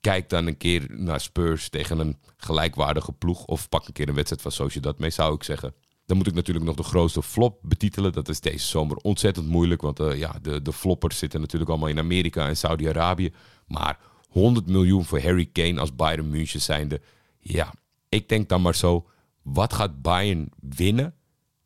Kijk 0.01 0.30
dan 0.30 0.48
een 0.48 0.57
keer 0.57 0.86
naar 0.89 1.19
Spurs 1.19 1.69
tegen 1.69 2.00
een 2.00 2.18
gelijkwaardige 2.38 3.12
ploeg. 3.12 3.45
Of 3.45 3.69
pak 3.69 3.88
een 3.88 3.94
keer 3.94 4.07
een 4.07 4.15
wedstrijd 4.15 4.42
van 4.42 4.51
Sociedad 4.51 5.00
mee, 5.00 5.09
zou 5.09 5.36
ik 5.36 5.44
zeggen. 5.44 5.74
Dan 6.12 6.19
moet 6.19 6.30
ik 6.30 6.36
natuurlijk 6.36 6.66
nog 6.66 6.75
de 6.75 6.84
grootste 6.84 7.24
flop 7.24 7.60
betitelen. 7.62 8.12
Dat 8.12 8.30
is 8.30 8.40
deze 8.40 8.68
zomer 8.68 8.98
ontzettend 8.98 9.48
moeilijk. 9.48 9.81
Want 9.81 10.00
eh, 10.00 10.18
ja, 10.18 10.36
de, 10.42 10.62
de 10.62 10.74
floppers 10.74 11.18
zitten 11.18 11.40
natuurlijk 11.40 11.69
allemaal 11.69 11.90
in 11.90 12.00
Amerika 12.00 12.48
en 12.48 12.58
Saudi-Arabië. 12.58 13.34
Maar 13.68 14.00
100 14.30 14.68
miljoen 14.68 15.06
voor 15.06 15.22
Harry 15.22 15.50
Kane 15.54 15.80
als 15.80 15.96
Bayern 15.96 16.30
München 16.30 16.62
zijnde. 16.62 17.02
Ja, 17.40 17.74
ik 18.10 18.30
denk 18.30 18.50
dan 18.50 18.62
maar 18.62 18.75
zo. 18.75 19.08
Wat 19.42 19.74
gaat 19.74 20.02
Bayern 20.02 20.50
winnen? 20.60 21.13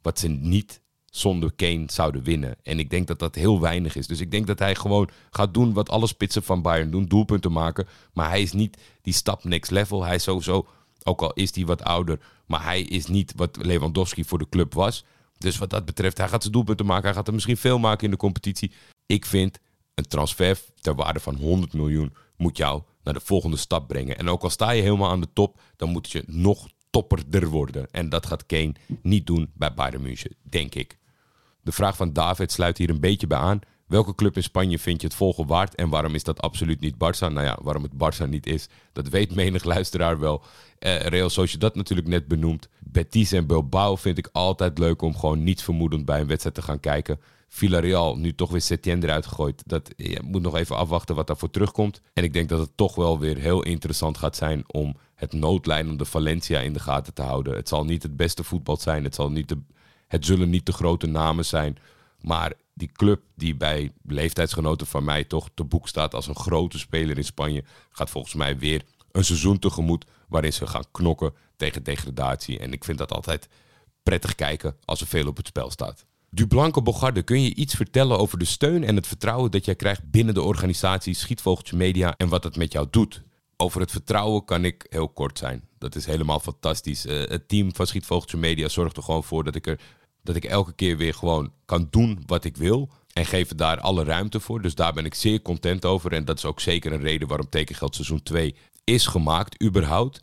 Wat 0.01 0.19
ze 0.19 0.27
niet 0.27 0.81
zonder 1.05 1.53
Kane 1.55 1.83
zouden 1.87 2.23
winnen. 2.23 2.55
En 2.63 2.79
ik 2.79 2.89
denk 2.89 3.07
dat 3.07 3.19
dat 3.19 3.35
heel 3.35 3.61
weinig 3.61 3.95
is. 3.95 4.07
Dus 4.07 4.19
ik 4.19 4.31
denk 4.31 4.47
dat 4.47 4.59
hij 4.59 4.75
gewoon 4.75 5.09
gaat 5.29 5.53
doen 5.53 5.73
wat 5.73 5.89
alle 5.89 6.07
spitsen 6.07 6.43
van 6.43 6.61
Bayern 6.61 6.91
doen. 6.91 7.05
Doelpunten 7.05 7.51
maken. 7.51 7.87
Maar 8.13 8.29
hij 8.29 8.41
is 8.41 8.53
niet 8.53 8.77
die 9.01 9.13
stap 9.13 9.43
next 9.43 9.71
level. 9.71 10.03
Hij 10.03 10.15
is 10.15 10.23
sowieso, 10.23 10.67
ook 11.07 11.21
al 11.21 11.33
is 11.33 11.55
hij 11.55 11.65
wat 11.65 11.83
ouder... 11.83 12.19
maar 12.45 12.63
hij 12.63 12.81
is 12.81 13.07
niet 13.07 13.33
wat 13.35 13.57
Lewandowski 13.61 14.23
voor 14.23 14.37
de 14.37 14.49
club 14.49 14.73
was. 14.73 15.05
Dus 15.37 15.57
wat 15.57 15.69
dat 15.69 15.85
betreft, 15.85 16.17
hij 16.17 16.27
gaat 16.27 16.41
zijn 16.41 16.53
doelpunten 16.53 16.85
maken. 16.85 17.05
Hij 17.05 17.13
gaat 17.13 17.27
er 17.27 17.33
misschien 17.33 17.57
veel 17.57 17.79
maken 17.79 18.05
in 18.05 18.11
de 18.11 18.17
competitie. 18.17 18.71
Ik 19.05 19.25
vind 19.25 19.59
een 19.93 20.07
transfer 20.07 20.59
ter 20.79 20.95
waarde 20.95 21.19
van 21.19 21.35
100 21.35 21.73
miljoen... 21.73 22.15
moet 22.37 22.57
jou 22.57 22.81
naar 23.03 23.13
de 23.13 23.19
volgende 23.19 23.57
stap 23.57 23.87
brengen. 23.87 24.17
En 24.17 24.29
ook 24.29 24.43
al 24.43 24.49
sta 24.49 24.71
je 24.71 24.81
helemaal 24.81 25.09
aan 25.09 25.21
de 25.21 25.33
top... 25.33 25.61
dan 25.75 25.89
moet 25.89 26.11
je 26.11 26.23
nog 26.27 26.67
topperder 26.89 27.47
worden. 27.47 27.87
En 27.91 28.09
dat 28.09 28.25
gaat 28.25 28.45
Kane 28.45 28.75
niet 29.01 29.27
doen 29.27 29.51
bij 29.53 29.73
Bayern 29.73 30.01
München, 30.01 30.35
denk 30.41 30.75
ik. 30.75 30.97
De 31.61 31.71
vraag 31.71 31.95
van 31.95 32.13
David 32.13 32.51
sluit 32.51 32.77
hier 32.77 32.89
een 32.89 32.99
beetje 32.99 33.27
bij 33.27 33.37
aan. 33.37 33.59
Welke 33.87 34.15
club 34.15 34.35
in 34.35 34.43
Spanje 34.43 34.79
vind 34.79 35.01
je 35.01 35.07
het 35.07 35.15
volgen 35.15 35.47
waard 35.47 35.75
en 35.75 35.89
waarom 35.89 36.15
is 36.15 36.23
dat 36.23 36.41
absoluut 36.41 36.79
niet 36.79 36.93
Barça? 36.93 37.19
Nou 37.33 37.41
ja, 37.41 37.57
waarom 37.61 37.83
het 37.83 37.91
Barça 37.93 38.29
niet 38.29 38.45
is, 38.45 38.67
dat 38.93 39.09
weet 39.09 39.35
menig 39.35 39.63
luisteraar 39.63 40.19
wel. 40.19 40.43
Eh, 40.79 40.95
Real 40.95 41.29
Sociedad 41.29 41.75
natuurlijk 41.75 42.07
net 42.07 42.27
benoemd. 42.27 42.69
Betis 42.79 43.31
en 43.31 43.47
Bilbao 43.47 43.95
vind 43.95 44.17
ik 44.17 44.29
altijd 44.31 44.77
leuk 44.77 45.01
om 45.01 45.17
gewoon 45.17 45.43
niets 45.43 45.63
vermoedend 45.63 46.05
bij 46.05 46.19
een 46.19 46.27
wedstrijd 46.27 46.55
te 46.55 46.61
gaan 46.61 46.79
kijken. 46.79 47.19
Villarreal, 47.47 48.17
nu 48.17 48.35
toch 48.35 48.51
weer 48.51 48.61
Setien 48.61 49.03
eruit 49.03 49.25
gegooid. 49.25 49.63
Dat 49.65 49.93
je 49.97 50.21
moet 50.23 50.41
nog 50.41 50.55
even 50.55 50.77
afwachten 50.77 51.15
wat 51.15 51.27
daarvoor 51.27 51.49
terugkomt. 51.49 52.01
En 52.13 52.23
ik 52.23 52.33
denk 52.33 52.49
dat 52.49 52.59
het 52.59 52.71
toch 52.75 52.95
wel 52.95 53.19
weer 53.19 53.37
heel 53.37 53.63
interessant 53.63 54.17
gaat 54.17 54.35
zijn 54.35 54.63
om 54.67 54.97
het 55.15 55.33
noodlijnende 55.33 56.05
Valencia 56.05 56.59
in 56.59 56.73
de 56.73 56.79
gaten 56.79 57.13
te 57.13 57.21
houden. 57.21 57.55
Het 57.55 57.67
zal 57.67 57.83
niet 57.83 58.03
het 58.03 58.17
beste 58.17 58.43
voetbal 58.43 58.77
zijn. 58.77 59.03
Het, 59.03 59.15
zal 59.15 59.31
niet 59.31 59.49
de, 59.49 59.57
het 60.07 60.25
zullen 60.25 60.49
niet 60.49 60.65
de 60.65 60.73
grote 60.73 61.07
namen 61.07 61.45
zijn. 61.45 61.77
Maar 62.21 62.53
die 62.73 62.91
club 62.91 63.21
die 63.35 63.55
bij 63.55 63.91
leeftijdsgenoten 64.03 64.87
van 64.87 65.03
mij 65.03 65.23
toch 65.23 65.49
te 65.53 65.63
boek 65.63 65.87
staat 65.87 66.13
als 66.13 66.27
een 66.27 66.35
grote 66.35 66.79
speler 66.79 67.17
in 67.17 67.23
Spanje, 67.23 67.63
gaat 67.91 68.09
volgens 68.09 68.33
mij 68.33 68.57
weer 68.57 68.83
een 69.11 69.25
seizoen 69.25 69.59
tegemoet 69.59 70.05
waarin 70.27 70.53
ze 70.53 70.67
gaan 70.67 70.91
knokken 70.91 71.33
tegen 71.55 71.83
degradatie. 71.83 72.59
En 72.59 72.73
ik 72.73 72.83
vind 72.83 72.97
dat 72.97 73.11
altijd 73.11 73.47
prettig 74.03 74.35
kijken 74.35 74.75
als 74.85 75.01
er 75.01 75.07
veel 75.07 75.27
op 75.27 75.37
het 75.37 75.47
spel 75.47 75.71
staat. 75.71 76.05
Dublanco 76.29 76.81
Bogarde, 76.81 77.21
kun 77.21 77.41
je 77.41 77.55
iets 77.55 77.75
vertellen 77.75 78.17
over 78.19 78.37
de 78.37 78.45
steun 78.45 78.83
en 78.83 78.95
het 78.95 79.07
vertrouwen 79.07 79.51
dat 79.51 79.65
jij 79.65 79.75
krijgt 79.75 80.11
binnen 80.11 80.33
de 80.33 80.41
organisatie 80.41 81.13
Schietvogeltje 81.13 81.77
Media 81.77 82.13
en 82.17 82.27
wat 82.27 82.43
het 82.43 82.55
met 82.55 82.71
jou 82.71 82.87
doet? 82.89 83.21
Over 83.57 83.81
het 83.81 83.91
vertrouwen 83.91 84.45
kan 84.45 84.65
ik 84.65 84.85
heel 84.89 85.09
kort 85.09 85.37
zijn. 85.37 85.67
Dat 85.77 85.95
is 85.95 86.05
helemaal 86.05 86.39
fantastisch. 86.39 87.05
Eh, 87.05 87.27
het 87.27 87.47
team 87.47 87.75
van 87.75 87.87
Schietvogeltje 87.87 88.37
Media 88.37 88.67
zorgt 88.67 88.97
er 88.97 89.03
gewoon 89.03 89.23
voor 89.23 89.43
dat 89.43 89.55
ik 89.55 89.67
er 89.67 89.79
Dat 90.25 90.35
ik 90.35 90.45
elke 90.45 90.73
keer 90.73 90.97
weer 90.97 91.13
gewoon 91.13 91.51
kan 91.65 91.87
doen 91.89 92.23
wat 92.25 92.43
ik 92.43 92.57
wil. 92.57 92.89
En 93.13 93.25
geven 93.25 93.57
daar 93.57 93.79
alle 93.79 94.03
ruimte 94.03 94.39
voor. 94.39 94.61
Dus 94.61 94.75
daar 94.75 94.93
ben 94.93 95.05
ik 95.05 95.13
zeer 95.13 95.41
content 95.41 95.85
over. 95.85 96.11
En 96.11 96.25
dat 96.25 96.37
is 96.37 96.45
ook 96.45 96.59
zeker 96.59 96.91
een 96.91 97.01
reden 97.01 97.27
waarom 97.27 97.49
tekengeld 97.49 97.95
seizoen 97.95 98.23
2 98.23 98.55
is 98.83 99.07
gemaakt, 99.07 99.63
überhaupt. 99.63 100.21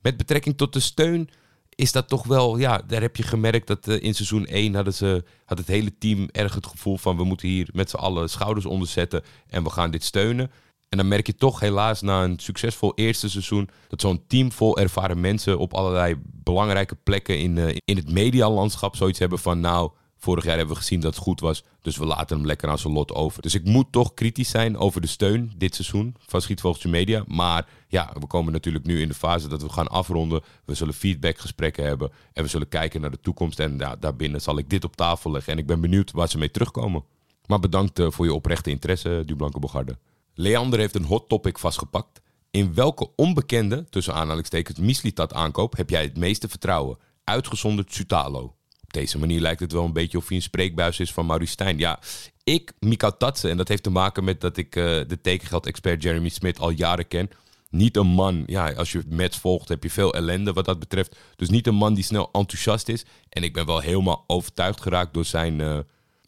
Met 0.00 0.16
betrekking 0.16 0.56
tot 0.56 0.72
de 0.72 0.80
steun 0.80 1.28
is 1.74 1.92
dat 1.92 2.08
toch 2.08 2.26
wel, 2.26 2.56
ja, 2.56 2.82
daar 2.86 3.00
heb 3.00 3.16
je 3.16 3.22
gemerkt 3.22 3.66
dat 3.66 3.88
eh, 3.88 4.02
in 4.02 4.14
seizoen 4.14 4.46
1 4.46 4.74
hadden 4.74 4.94
ze, 4.94 5.24
had 5.44 5.58
het 5.58 5.66
hele 5.66 5.98
team 5.98 6.28
erg 6.32 6.54
het 6.54 6.66
gevoel 6.66 6.96
van 6.96 7.16
we 7.16 7.24
moeten 7.24 7.48
hier 7.48 7.68
met 7.72 7.90
z'n 7.90 7.96
allen 7.96 8.30
schouders 8.30 8.66
onder 8.66 8.88
zetten 8.88 9.22
en 9.48 9.62
we 9.62 9.70
gaan 9.70 9.90
dit 9.90 10.04
steunen. 10.04 10.50
En 10.92 10.98
dan 10.98 11.08
merk 11.08 11.26
je 11.26 11.34
toch 11.34 11.60
helaas 11.60 12.00
na 12.00 12.24
een 12.24 12.38
succesvol 12.38 12.92
eerste 12.94 13.30
seizoen 13.30 13.68
dat 13.88 14.00
zo'n 14.00 14.24
team 14.26 14.52
vol 14.52 14.78
ervaren 14.78 15.20
mensen 15.20 15.58
op 15.58 15.74
allerlei 15.74 16.16
belangrijke 16.24 16.94
plekken 16.94 17.38
in, 17.38 17.58
eh, 17.58 17.76
in 17.84 17.96
het 17.96 18.10
medialandschap 18.10 18.96
zoiets 18.96 19.18
hebben 19.18 19.38
van 19.38 19.60
nou, 19.60 19.90
vorig 20.18 20.44
jaar 20.44 20.56
hebben 20.56 20.74
we 20.74 20.80
gezien 20.80 21.00
dat 21.00 21.14
het 21.14 21.22
goed 21.22 21.40
was, 21.40 21.64
dus 21.82 21.96
we 21.96 22.06
laten 22.06 22.36
hem 22.36 22.46
lekker 22.46 22.68
aan 22.68 22.78
zijn 22.78 22.92
lot 22.92 23.12
over. 23.12 23.42
Dus 23.42 23.54
ik 23.54 23.64
moet 23.64 23.92
toch 23.92 24.14
kritisch 24.14 24.50
zijn 24.50 24.76
over 24.76 25.00
de 25.00 25.06
steun 25.06 25.52
dit 25.56 25.74
seizoen 25.74 26.14
van 26.26 26.40
Schietvogeltje 26.40 26.88
Media. 26.88 27.24
Maar 27.26 27.68
ja, 27.88 28.14
we 28.20 28.26
komen 28.26 28.52
natuurlijk 28.52 28.86
nu 28.86 29.00
in 29.00 29.08
de 29.08 29.14
fase 29.14 29.48
dat 29.48 29.62
we 29.62 29.68
gaan 29.68 29.88
afronden. 29.88 30.42
We 30.64 30.74
zullen 30.74 30.94
feedbackgesprekken 30.94 31.84
hebben 31.84 32.12
en 32.32 32.42
we 32.42 32.48
zullen 32.48 32.68
kijken 32.68 33.00
naar 33.00 33.10
de 33.10 33.20
toekomst. 33.20 33.58
En 33.58 33.78
ja, 33.78 33.96
daarbinnen 33.96 34.40
zal 34.40 34.58
ik 34.58 34.70
dit 34.70 34.84
op 34.84 34.96
tafel 34.96 35.30
leggen 35.30 35.52
en 35.52 35.58
ik 35.58 35.66
ben 35.66 35.80
benieuwd 35.80 36.10
waar 36.10 36.28
ze 36.28 36.38
mee 36.38 36.50
terugkomen. 36.50 37.04
Maar 37.46 37.60
bedankt 37.60 37.98
eh, 37.98 38.10
voor 38.10 38.24
je 38.24 38.34
oprechte 38.34 38.70
interesse, 38.70 39.22
Dublanke 39.26 39.58
Bogarde. 39.58 39.96
Leander 40.34 40.78
heeft 40.78 40.94
een 40.94 41.04
hot 41.04 41.28
topic 41.28 41.58
vastgepakt. 41.58 42.20
In 42.50 42.74
welke 42.74 43.10
onbekende, 43.16 43.84
tussen 43.88 44.14
aanhalingstekens, 44.14 44.78
Mislitat 44.78 45.34
aankoop 45.34 45.76
heb 45.76 45.90
jij 45.90 46.02
het 46.02 46.16
meeste 46.16 46.48
vertrouwen? 46.48 46.98
Uitgezonderd 47.24 47.92
Sutalo. 47.92 48.42
Op 48.82 48.92
deze 48.92 49.18
manier 49.18 49.40
lijkt 49.40 49.60
het 49.60 49.72
wel 49.72 49.84
een 49.84 49.92
beetje 49.92 50.18
of 50.18 50.28
hij 50.28 50.36
een 50.36 50.42
spreekbuis 50.42 51.00
is 51.00 51.12
van 51.12 51.26
Maurice 51.26 51.52
Stijn. 51.52 51.78
Ja, 51.78 51.98
ik, 52.44 52.72
Mika 52.78 53.10
Tatsen, 53.10 53.50
en 53.50 53.56
dat 53.56 53.68
heeft 53.68 53.82
te 53.82 53.90
maken 53.90 54.24
met 54.24 54.40
dat 54.40 54.56
ik 54.56 54.76
eh, 54.76 54.84
de 54.84 55.18
tekengeld-expert 55.22 56.02
Jeremy 56.02 56.28
Smith 56.28 56.58
al 56.58 56.70
jaren 56.70 57.08
ken. 57.08 57.30
Niet 57.70 57.96
een 57.96 58.06
man, 58.06 58.42
ja, 58.46 58.72
als 58.72 58.92
je 58.92 59.02
match 59.08 59.40
volgt 59.40 59.68
heb 59.68 59.82
je 59.82 59.90
veel 59.90 60.14
ellende 60.14 60.52
wat 60.52 60.64
dat 60.64 60.78
betreft. 60.78 61.16
Dus 61.36 61.48
niet 61.48 61.66
een 61.66 61.74
man 61.74 61.94
die 61.94 62.04
snel 62.04 62.28
enthousiast 62.32 62.88
is. 62.88 63.04
En 63.28 63.42
ik 63.42 63.52
ben 63.52 63.66
wel 63.66 63.80
helemaal 63.80 64.24
overtuigd 64.26 64.80
geraakt 64.80 65.14
door 65.14 65.24
zijn, 65.24 65.60
eh, 65.60 65.78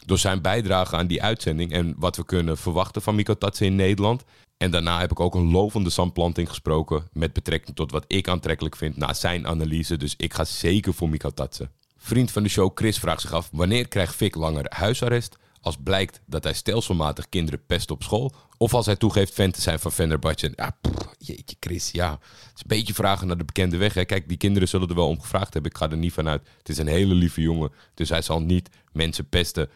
door 0.07 0.19
zijn 0.19 0.43
bijdrage 0.43 0.97
aan 0.97 1.07
die 1.07 1.23
uitzending. 1.23 1.73
En 1.73 1.95
wat 1.97 2.17
we 2.17 2.25
kunnen 2.25 2.59
verwachten 2.59 3.03
van 3.03 3.15
Mika 3.15 3.35
Tatsen 3.35 3.67
in 3.67 3.77
Nederland. 3.77 4.25
En 4.57 4.71
daarna 4.71 5.01
heb 5.01 5.11
ik 5.11 5.21
ook 5.21 5.35
een 5.35 5.51
lovende 5.51 5.91
zandplanting 5.91 6.49
gesproken 6.49 7.09
met 7.13 7.33
betrekking 7.33 7.77
tot 7.77 7.91
wat 7.91 8.05
ik 8.07 8.29
aantrekkelijk 8.29 8.77
vind 8.77 8.97
na 8.97 9.15
zijn 9.15 9.47
analyse. 9.47 9.97
Dus 9.97 10.15
ik 10.17 10.35
ga 10.35 10.45
zeker 10.45 10.95
voor 10.95 11.09
Mika 11.09 11.31
Tatsen. 11.31 11.71
Vriend 11.97 12.31
van 12.31 12.43
de 12.43 12.49
show 12.49 12.71
Chris 12.75 12.99
vraagt 12.99 13.21
zich 13.21 13.33
af: 13.33 13.49
wanneer 13.53 13.89
krijgt 13.89 14.15
Fik 14.15 14.35
langer 14.35 14.67
huisarrest? 14.69 15.37
Als 15.61 15.77
blijkt 15.83 16.21
dat 16.27 16.45
hij 16.45 16.53
stelselmatig 16.53 17.29
kinderen 17.29 17.67
pest 17.67 17.91
op 17.91 18.03
school. 18.03 18.33
Of 18.57 18.75
als 18.75 18.87
hij 18.87 18.97
toegeeft 18.97 19.33
fan 19.33 19.51
te 19.51 19.61
zijn 19.61 19.79
van 19.79 19.93
Fenerbahce. 19.93 20.53
Ja, 20.55 20.77
jeetje 21.19 21.57
Chris, 21.61 21.91
ja. 21.91 22.11
Het 22.11 22.53
is 22.55 22.61
een 22.61 22.67
beetje 22.67 22.95
vragen 22.95 23.27
naar 23.27 23.39
de 23.39 23.45
bekende 23.45 23.77
weg. 23.77 23.95
Hè. 23.95 24.05
Kijk, 24.05 24.29
die 24.29 24.37
kinderen 24.37 24.69
zullen 24.69 24.89
er 24.89 24.95
wel 24.95 25.09
om 25.09 25.21
gevraagd 25.21 25.53
hebben. 25.53 25.71
Ik 25.71 25.77
ga 25.77 25.91
er 25.91 25.97
niet 25.97 26.13
van 26.13 26.29
uit. 26.29 26.49
Het 26.59 26.69
is 26.69 26.79
een 26.79 26.87
hele 26.87 27.15
lieve 27.15 27.41
jongen. 27.41 27.73
Dus 27.95 28.09
hij 28.09 28.23
zal 28.23 28.41
niet 28.41 28.69
mensen 28.93 29.29
pesten. 29.29 29.71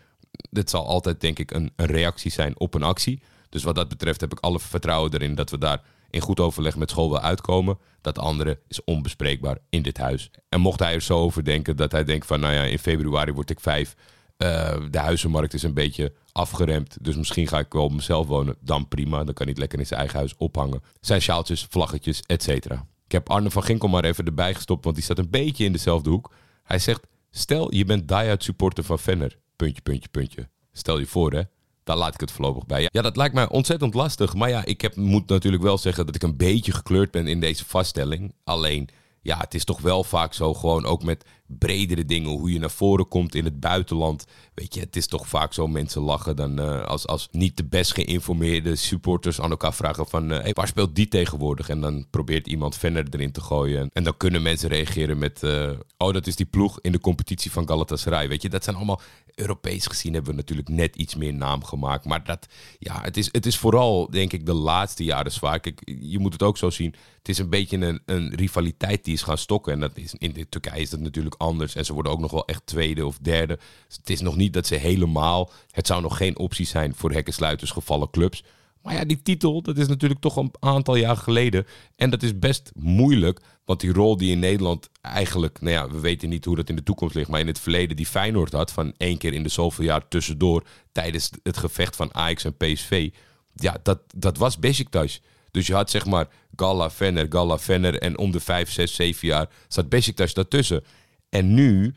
Dit 0.51 0.71
zal 0.71 0.87
altijd, 0.87 1.21
denk 1.21 1.39
ik, 1.39 1.51
een, 1.51 1.73
een 1.77 1.87
reactie 1.87 2.31
zijn 2.31 2.61
op 2.61 2.75
een 2.75 2.83
actie. 2.83 3.23
Dus 3.49 3.63
wat 3.63 3.75
dat 3.75 3.89
betreft 3.89 4.21
heb 4.21 4.33
ik 4.33 4.41
alle 4.41 4.61
vertrouwen 4.61 5.13
erin 5.13 5.35
dat 5.35 5.51
we 5.51 5.59
daar 5.59 5.83
in 6.11 6.21
goed 6.21 6.41
overleg 6.41 6.77
met 6.77 6.91
school 6.91 7.11
wel 7.11 7.21
uitkomen. 7.21 7.79
Dat 8.01 8.19
andere 8.19 8.59
is 8.69 8.85
onbespreekbaar 8.85 9.59
in 9.69 9.83
dit 9.83 9.99
huis. 9.99 10.31
En 10.49 10.61
mocht 10.61 10.79
hij 10.79 10.95
er 10.95 11.01
zo 11.01 11.19
over 11.19 11.45
denken 11.45 11.77
dat 11.77 11.93
hij 11.93 12.05
denkt 12.05 12.27
van... 12.27 12.41
nou 12.41 12.55
ja, 12.55 12.63
in 12.63 12.79
februari 12.79 13.33
word 13.33 13.51
ik 13.51 13.61
vijf. 13.61 13.95
Uh, 14.39 14.77
de 14.91 14.99
huizenmarkt 14.99 15.55
is 15.55 15.63
een 15.63 15.75
beetje 15.75 16.13
afgeremd. 16.33 16.97
Dus 17.01 17.17
misschien 17.17 17.49
ga 17.49 17.59
ik 17.59 17.73
wel 17.73 17.85
op 17.85 17.93
mezelf 17.93 18.27
wonen. 18.27 18.57
Dan 18.61 18.89
prima. 18.89 19.17
Dan 19.17 19.35
kan 19.35 19.47
hij 19.47 19.49
het 19.49 19.59
lekker 19.59 19.79
in 19.79 19.87
zijn 19.87 20.01
eigen 20.01 20.19
huis 20.19 20.37
ophangen. 20.37 20.83
Zijn 21.01 21.21
sjaaltjes, 21.21 21.67
vlaggetjes, 21.71 22.23
et 22.27 22.43
cetera. 22.43 22.87
Ik 23.07 23.13
heb 23.13 23.31
Arne 23.31 23.51
van 23.51 23.63
Ginkel 23.63 23.89
maar 23.89 24.05
even 24.05 24.25
erbij 24.25 24.55
gestopt. 24.55 24.85
Want 24.85 24.97
die 24.97 25.05
staat 25.05 25.19
een 25.19 25.31
beetje 25.31 25.65
in 25.65 25.73
dezelfde 25.73 26.11
hoek. 26.11 26.33
Hij 26.63 26.79
zegt... 26.79 27.07
Stel, 27.31 27.75
je 27.75 27.85
bent 27.85 28.09
die-out 28.09 28.43
supporter 28.43 28.85
van 28.85 28.99
Venner. 28.99 29.39
Puntje, 29.57 29.83
puntje, 29.83 30.09
puntje. 30.09 30.49
Stel 30.73 30.99
je 30.99 31.07
voor, 31.07 31.33
hè. 31.33 31.43
Daar 31.85 31.97
laat 31.97 32.15
ik 32.15 32.21
het 32.21 32.31
voorlopig 32.31 32.67
bij. 32.67 32.89
Ja, 32.91 33.03
dat 33.03 33.17
lijkt 33.17 33.35
mij 33.35 33.49
ontzettend 33.49 33.95
lastig. 33.95 34.35
Maar 34.35 34.49
ja, 34.49 34.65
ik 34.65 34.81
heb, 34.81 34.97
moet 34.97 35.29
natuurlijk 35.29 35.63
wel 35.63 35.79
zeggen 35.79 36.07
dat 36.07 36.15
ik 36.15 36.23
een 36.23 36.37
beetje 36.37 36.73
gekleurd 36.73 37.11
ben 37.11 37.27
in 37.27 37.41
deze 37.41 37.65
vaststelling. 37.65 38.35
Alleen, 38.45 38.89
ja, 39.23 39.39
het 39.39 39.55
is 39.55 39.65
toch 39.65 39.81
wel 39.81 40.05
vaak 40.05 40.35
zo, 40.35 40.55
gewoon 40.55 40.85
ook 40.85 41.03
met 41.03 41.25
bredere 41.49 42.05
dingen, 42.05 42.31
hoe 42.31 42.53
je 42.53 42.59
naar 42.59 42.71
voren 42.71 43.09
komt 43.09 43.35
in 43.35 43.45
het 43.45 43.61
buitenland. 43.61 44.27
Weet 44.55 44.75
je, 44.75 44.81
het 44.81 44.97
is 44.97 45.07
toch 45.07 45.29
vaak 45.29 45.53
zo, 45.53 45.67
mensen 45.67 46.03
lachen 46.03 46.37
dan 46.37 46.61
uh, 46.61 46.85
als, 46.85 47.07
als 47.07 47.29
niet 47.31 47.57
de 47.57 47.65
best 47.65 47.95
geïnformeerde 47.95 48.77
supporters 48.77 49.41
aan 49.41 49.51
elkaar 49.51 49.75
vragen 49.75 50.07
van, 50.07 50.29
hey, 50.29 50.53
waar 50.53 50.67
speelt 50.67 50.95
die 50.95 51.09
tegenwoordig? 51.09 51.69
En 51.69 51.81
dan 51.81 52.07
probeert 52.11 52.47
iemand 52.47 52.77
verder 52.77 53.07
erin 53.11 53.33
te 53.33 53.41
gooien. 53.41 53.89
En 53.93 54.05
dan 54.05 54.17
kunnen 54.17 54.43
mensen 54.43 54.69
reageren 54.69 55.19
met, 55.19 55.43
uh, 55.43 55.71
oh, 55.97 56.13
dat 56.13 56.27
is 56.27 56.37
die 56.37 56.47
ploeg 56.47 56.79
in 56.81 56.93
de 56.93 57.01
competitie 57.01 57.51
van 57.51 57.69
Galatasaray. 57.69 58.29
Weet 58.29 58.43
je, 58.43 58.49
dat 58.49 58.65
zijn 58.65 58.77
allemaal, 58.77 59.01
Europees 59.39 59.87
gezien 59.87 60.13
hebben 60.13 60.31
we 60.31 60.37
natuurlijk 60.37 60.69
net 60.69 60.97
iets 60.97 61.15
meer 61.15 61.35
naam 61.35 61.65
gemaakt. 61.65 62.05
Maar 62.05 62.25
dat, 62.25 62.47
ja, 62.79 63.01
het 63.03 63.17
is, 63.17 63.29
het 63.33 63.47
is 63.47 63.59
vooral, 63.59 64.11
denk 64.11 64.33
ik, 64.33 64.47
de 64.47 64.53
laatste 64.53 65.05
jaren 65.05 65.33
zwaar. 65.33 65.61
Je 66.01 66.19
moet 66.19 66.33
het 66.33 66.43
ook 66.43 66.59
zo 66.59 66.71
zien. 66.71 66.95
Het 67.19 67.29
is 67.29 67.39
een 67.39 67.51
beetje 67.51 67.77
een, 67.77 68.03
een 68.07 68.35
rivaliteit 68.35 69.05
die 69.05 69.15
is 69.15 69.23
gaan 69.23 69.39
stokken. 69.39 69.73
En 69.73 69.81
dat 69.81 69.97
is, 69.97 70.15
in 70.15 70.33
de 70.33 70.49
Turkije 70.49 70.81
is 70.81 70.91
dat 70.91 71.01
natuurlijk 71.01 71.35
anders. 71.39 71.75
En 71.75 71.85
ze 71.85 71.93
worden 71.93 72.13
ook 72.13 72.21
nog 72.21 72.31
wel 72.31 72.47
echt 72.47 72.67
tweede 72.67 73.07
of 73.07 73.19
derde. 73.19 73.59
Dus 73.87 73.97
het 73.97 74.11
is 74.11 74.21
nog 74.21 74.37
niet 74.37 74.53
dat 74.53 74.67
ze 74.67 74.75
helemaal... 74.75 75.51
Het 75.71 75.87
zou 75.87 76.03
nog 76.03 76.17
geen 76.17 76.39
optie 76.39 76.67
zijn 76.67 76.95
voor 76.95 77.13
hekkensluiters 77.13 77.71
gevallen 77.71 78.11
clubs. 78.11 78.45
Maar 78.83 78.95
ja, 78.95 79.05
die 79.05 79.23
titel, 79.23 79.63
dat 79.63 79.79
is 79.79 79.89
natuurlijk 79.89 80.21
toch 80.21 80.37
een 80.37 80.53
aantal 80.61 80.95
jaar 80.95 81.17
geleden. 81.17 81.67
En 81.97 82.11
dat 82.11 82.23
is 82.23 82.39
best 82.39 82.71
moeilijk. 82.75 83.41
Want 83.69 83.81
die 83.81 83.93
rol 83.93 84.17
die 84.17 84.31
in 84.31 84.39
Nederland 84.39 84.91
eigenlijk... 85.01 85.61
Nou 85.61 85.73
ja, 85.73 85.91
we 85.91 86.01
weten 86.01 86.29
niet 86.29 86.45
hoe 86.45 86.57
dat 86.57 86.69
in 86.69 86.77
de 86.77 86.83
toekomst 86.83 87.15
ligt. 87.15 87.29
Maar 87.29 87.41
in 87.41 87.47
het 87.47 87.59
verleden 87.59 87.97
die 87.97 88.07
Feyenoord 88.07 88.53
had... 88.53 88.73
van 88.73 88.93
één 88.97 89.19
keer 89.19 89.33
in 89.33 89.43
de 89.43 89.49
zoveel 89.49 89.85
jaar 89.85 90.09
tussendoor... 90.09 90.63
tijdens 90.93 91.31
het 91.43 91.57
gevecht 91.57 91.97
van 91.97 92.15
Ajax 92.15 92.45
en 92.45 92.57
PSV... 92.57 93.11
Ja, 93.55 93.77
dat, 93.83 94.01
dat 94.17 94.37
was 94.37 94.59
Besiktas. 94.59 95.21
Dus 95.51 95.67
je 95.67 95.75
had 95.75 95.91
zeg 95.91 96.07
maar 96.07 96.29
Galla, 96.57 96.91
Venner, 96.91 97.27
Galla, 97.29 97.59
Venner... 97.59 97.99
en 97.99 98.19
om 98.19 98.31
de 98.31 98.41
vijf, 98.41 98.71
zes, 98.71 98.95
zeven 98.95 99.29
jaar 99.29 99.49
zat 99.69 99.89
Besiktas 99.89 100.35
daartussen. 100.35 100.85
En 101.29 101.55
nu, 101.55 101.95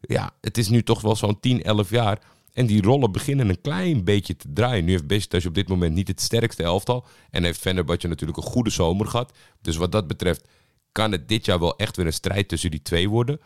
ja, 0.00 0.30
het 0.40 0.58
is 0.58 0.68
nu 0.68 0.82
toch 0.82 1.00
wel 1.00 1.16
zo'n 1.16 1.40
10, 1.40 1.62
11 1.62 1.90
jaar. 1.90 2.18
En 2.52 2.66
die 2.66 2.82
rollen 2.82 3.12
beginnen 3.12 3.48
een 3.48 3.60
klein 3.60 4.04
beetje 4.04 4.36
te 4.36 4.52
draaien. 4.52 4.84
Nu 4.84 4.90
heeft 4.90 5.06
Besiktas 5.06 5.46
op 5.46 5.54
dit 5.54 5.68
moment 5.68 5.94
niet 5.94 6.08
het 6.08 6.20
sterkste 6.20 6.62
elftal. 6.62 7.06
En 7.30 7.44
heeft 7.44 7.60
Fenerbahce 7.60 8.08
natuurlijk 8.08 8.38
een 8.38 8.50
goede 8.52 8.70
zomer 8.70 9.06
gehad. 9.06 9.32
Dus 9.60 9.76
wat 9.76 9.92
dat 9.92 10.06
betreft 10.06 10.48
kan 10.94 11.12
het 11.12 11.28
dit 11.28 11.44
jaar 11.44 11.58
wel 11.58 11.76
echt 11.76 11.96
weer 11.96 12.06
een 12.06 12.12
strijd 12.12 12.48
tussen 12.48 12.70
die 12.70 12.82
twee 12.82 13.08
worden. 13.08 13.40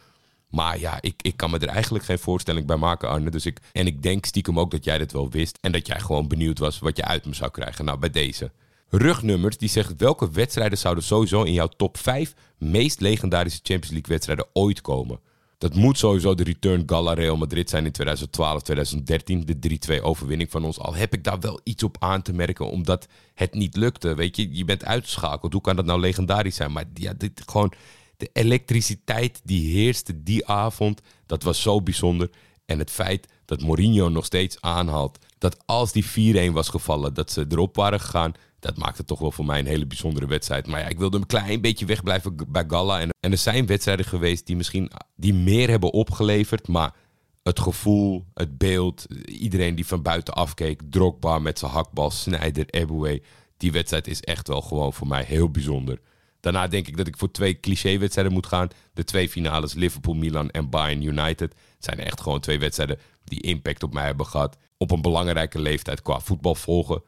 Maar 0.51 0.79
ja, 0.79 0.99
ik, 1.01 1.15
ik 1.23 1.37
kan 1.37 1.51
me 1.51 1.59
er 1.59 1.69
eigenlijk 1.69 2.05
geen 2.05 2.19
voorstelling 2.19 2.67
bij 2.67 2.77
maken, 2.77 3.09
Arne. 3.09 3.31
Dus 3.31 3.47
ik, 3.47 3.59
en 3.73 3.87
ik 3.87 4.03
denk 4.03 4.25
stiekem 4.25 4.61
ook 4.61 4.71
dat 4.71 4.85
jij 4.85 4.99
dit 4.99 5.13
wel 5.13 5.31
wist. 5.31 5.59
En 5.61 5.73
dat 5.73 5.87
jij 5.87 6.01
gewoon 6.01 6.29
benieuwd 6.29 6.59
was 6.59 6.79
wat 6.79 6.97
je 6.97 7.05
uit 7.05 7.27
me 7.27 7.35
zou 7.35 7.51
krijgen. 7.51 7.85
Nou, 7.85 7.99
bij 7.99 8.11
deze. 8.11 8.51
Rugnummers, 8.89 9.59
die 9.59 9.69
zegt 9.69 9.97
welke 9.97 10.31
wedstrijden 10.31 10.79
zouden 10.79 11.05
sowieso 11.05 11.43
in 11.43 11.53
jouw 11.53 11.69
top 11.69 11.97
5 11.97 12.35
meest 12.59 13.01
legendarische 13.01 13.61
Champions 13.63 13.91
League 13.91 14.13
wedstrijden 14.13 14.47
ooit 14.53 14.81
komen? 14.81 15.21
Dat 15.59 15.75
moet 15.75 15.99
sowieso 15.99 16.35
de 16.35 16.43
return 16.43 16.83
Gala 16.87 17.13
Real 17.13 17.37
Madrid 17.37 17.71
zijn 17.71 17.85
in 17.85 17.93
2012, 17.93 18.63
2013. 18.63 19.47
De 19.47 19.99
3-2 19.99 20.03
overwinning 20.03 20.51
van 20.51 20.65
ons. 20.65 20.79
Al 20.79 20.95
heb 20.95 21.15
ik 21.15 21.25
daar 21.25 21.41
wel 21.41 21.61
iets 21.63 21.83
op 21.83 21.97
aan 21.99 22.23
te 22.23 22.33
merken, 22.33 22.71
omdat 22.71 23.07
het 23.35 23.55
niet 23.55 23.77
lukte. 23.77 24.15
Weet 24.15 24.37
je, 24.37 24.55
je 24.57 24.65
bent 24.65 24.85
uitgeschakeld. 24.85 25.53
Hoe 25.53 25.63
kan 25.63 25.77
dat 25.77 25.85
nou 25.85 26.01
legendarisch 26.01 26.57
zijn? 26.57 26.73
Maar 26.73 26.85
ja, 26.95 27.13
dit, 27.13 27.43
gewoon 27.47 27.73
de 28.17 28.31
elektriciteit 28.33 29.41
die 29.45 29.73
heerste 29.75 30.23
die 30.23 30.47
avond, 30.47 31.01
dat 31.27 31.43
was 31.43 31.63
zo 31.63 31.83
bijzonder. 31.83 32.31
En 32.67 32.79
het 32.79 32.91
feit 32.91 33.29
dat 33.45 33.61
Mourinho 33.61 34.09
nog 34.09 34.25
steeds 34.25 34.61
aanhaalt 34.61 35.19
dat 35.39 35.57
als 35.67 35.93
die 35.93 36.51
4-1 36.51 36.53
was 36.53 36.69
gevallen, 36.69 37.15
dat 37.15 37.31
ze 37.31 37.47
erop 37.49 37.77
waren 37.77 38.01
gegaan. 38.01 38.33
Dat 38.61 38.77
maakte 38.77 39.05
toch 39.05 39.19
wel 39.19 39.33
voor 39.33 39.45
mij 39.45 39.59
een 39.59 39.67
hele 39.67 39.87
bijzondere 39.87 40.27
wedstrijd. 40.27 40.67
Maar 40.67 40.81
ja, 40.81 40.87
ik 40.89 40.99
wilde 40.99 41.17
een 41.17 41.27
klein 41.27 41.61
beetje 41.61 41.87
wegblijven 41.87 42.37
bij 42.49 42.65
Galla. 42.69 43.01
En, 43.01 43.09
en 43.21 43.33
er 43.33 43.39
zijn 43.39 43.67
wedstrijden 43.67 44.05
geweest 44.05 44.47
die 44.47 44.57
misschien 44.57 44.91
die 45.17 45.35
meer 45.35 45.69
hebben 45.69 45.93
opgeleverd. 45.93 46.69
Maar 46.69 46.95
het 47.43 47.61
gevoel, 47.61 48.25
het 48.35 48.59
beeld, 48.59 49.07
iedereen 49.25 49.75
die 49.75 49.87
van 49.87 50.03
buiten 50.03 50.35
afkeek. 50.35 50.83
Drogba 50.91 51.39
met 51.39 51.59
zijn 51.59 51.71
hakbal, 51.71 52.11
Snyder, 52.11 52.67
Eboué. 52.67 53.21
Die 53.57 53.73
wedstrijd 53.73 54.07
is 54.07 54.21
echt 54.21 54.49
wel 54.49 54.63
gewoon 54.63 54.93
voor 54.93 55.07
mij 55.07 55.25
heel 55.25 55.51
bijzonder. 55.51 56.01
Daarna 56.41 56.67
denk 56.67 56.89
ik 56.89 56.97
dat 56.97 57.07
ik 57.07 57.17
voor 57.17 57.31
twee 57.31 57.61
cliché-wedstrijden 57.61 58.33
moet 58.33 58.47
gaan. 58.47 58.69
De 58.93 59.05
twee 59.05 59.29
finales 59.29 59.75
Liverpool-Milan 59.75 60.51
en 60.51 60.71
Bayern 60.71 61.03
United. 61.03 61.55
Het 61.75 61.85
zijn 61.85 61.99
echt 61.99 62.21
gewoon 62.21 62.41
twee 62.41 62.59
wedstrijden 62.59 62.99
die 63.25 63.41
impact 63.41 63.83
op 63.83 63.93
mij 63.93 64.05
hebben 64.05 64.27
gehad. 64.27 64.57
Op 64.77 64.91
een 64.91 65.03
belangrijke 65.03 65.61
leeftijd 65.61 66.03
qua 66.03 66.21
voetbal 66.21 66.55
volgen. 66.55 67.03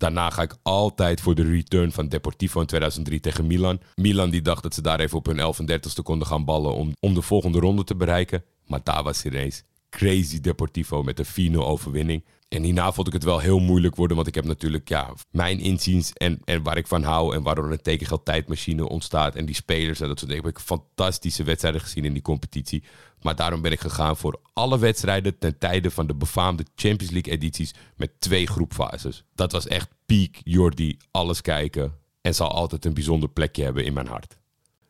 Daarna 0.00 0.30
ga 0.30 0.42
ik 0.42 0.56
altijd 0.62 1.20
voor 1.20 1.34
de 1.34 1.42
return 1.42 1.92
van 1.92 2.08
Deportivo 2.08 2.60
in 2.60 2.66
2003 2.66 3.20
tegen 3.20 3.46
Milan. 3.46 3.80
Milan 3.94 4.30
die 4.30 4.42
dacht 4.42 4.62
dat 4.62 4.74
ze 4.74 4.82
daar 4.82 5.00
even 5.00 5.18
op 5.18 5.26
hun 5.26 5.38
11 5.38 5.58
en 5.58 5.70
30ste 5.70 6.02
konden 6.02 6.26
gaan 6.26 6.44
ballen 6.44 6.74
om, 6.74 6.92
om 7.00 7.14
de 7.14 7.22
volgende 7.22 7.58
ronde 7.58 7.84
te 7.84 7.94
bereiken. 7.94 8.44
Maar 8.66 8.80
daar 8.82 9.02
was 9.02 9.24
ineens 9.24 9.62
crazy 9.90 10.40
Deportivo 10.40 11.02
met 11.02 11.36
een 11.36 11.52
4-0 11.54 11.56
overwinning. 11.56 12.24
En 12.48 12.62
hierna 12.62 12.92
vond 12.92 13.06
ik 13.06 13.12
het 13.12 13.24
wel 13.24 13.38
heel 13.38 13.58
moeilijk 13.58 13.96
worden, 13.96 14.16
want 14.16 14.28
ik 14.28 14.34
heb 14.34 14.44
natuurlijk 14.44 14.88
ja, 14.88 15.12
mijn 15.30 15.58
inziens 15.58 16.12
en, 16.12 16.40
en 16.44 16.62
waar 16.62 16.76
ik 16.76 16.86
van 16.86 17.02
hou 17.02 17.34
en 17.34 17.42
waardoor 17.42 17.72
een 17.72 17.82
tekengeld 17.82 18.24
tijdmachine 18.24 18.88
ontstaat 18.88 19.34
en 19.34 19.46
die 19.46 19.54
spelers 19.54 20.00
en 20.00 20.08
dat 20.08 20.18
soort 20.18 20.30
dingen. 20.30 20.46
Heb 20.46 20.56
ik 20.56 20.62
fantastische 20.62 21.44
wedstrijden 21.44 21.80
gezien 21.80 22.04
in 22.04 22.12
die 22.12 22.22
competitie. 22.22 22.82
Maar 23.20 23.36
daarom 23.36 23.62
ben 23.62 23.72
ik 23.72 23.80
gegaan 23.80 24.16
voor 24.16 24.40
alle 24.52 24.78
wedstrijden 24.78 25.38
ten 25.38 25.58
tijde 25.58 25.90
van 25.90 26.06
de 26.06 26.14
befaamde 26.14 26.64
Champions 26.74 27.12
League 27.12 27.32
edities 27.32 27.74
met 27.96 28.10
twee 28.18 28.46
groepfases. 28.46 29.24
Dat 29.34 29.52
was 29.52 29.66
echt 29.66 29.88
peak 30.06 30.34
Jordi, 30.44 30.96
alles 31.10 31.40
kijken 31.40 31.94
en 32.20 32.34
zal 32.34 32.52
altijd 32.52 32.84
een 32.84 32.94
bijzonder 32.94 33.28
plekje 33.28 33.64
hebben 33.64 33.84
in 33.84 33.92
mijn 33.92 34.06
hart. 34.06 34.38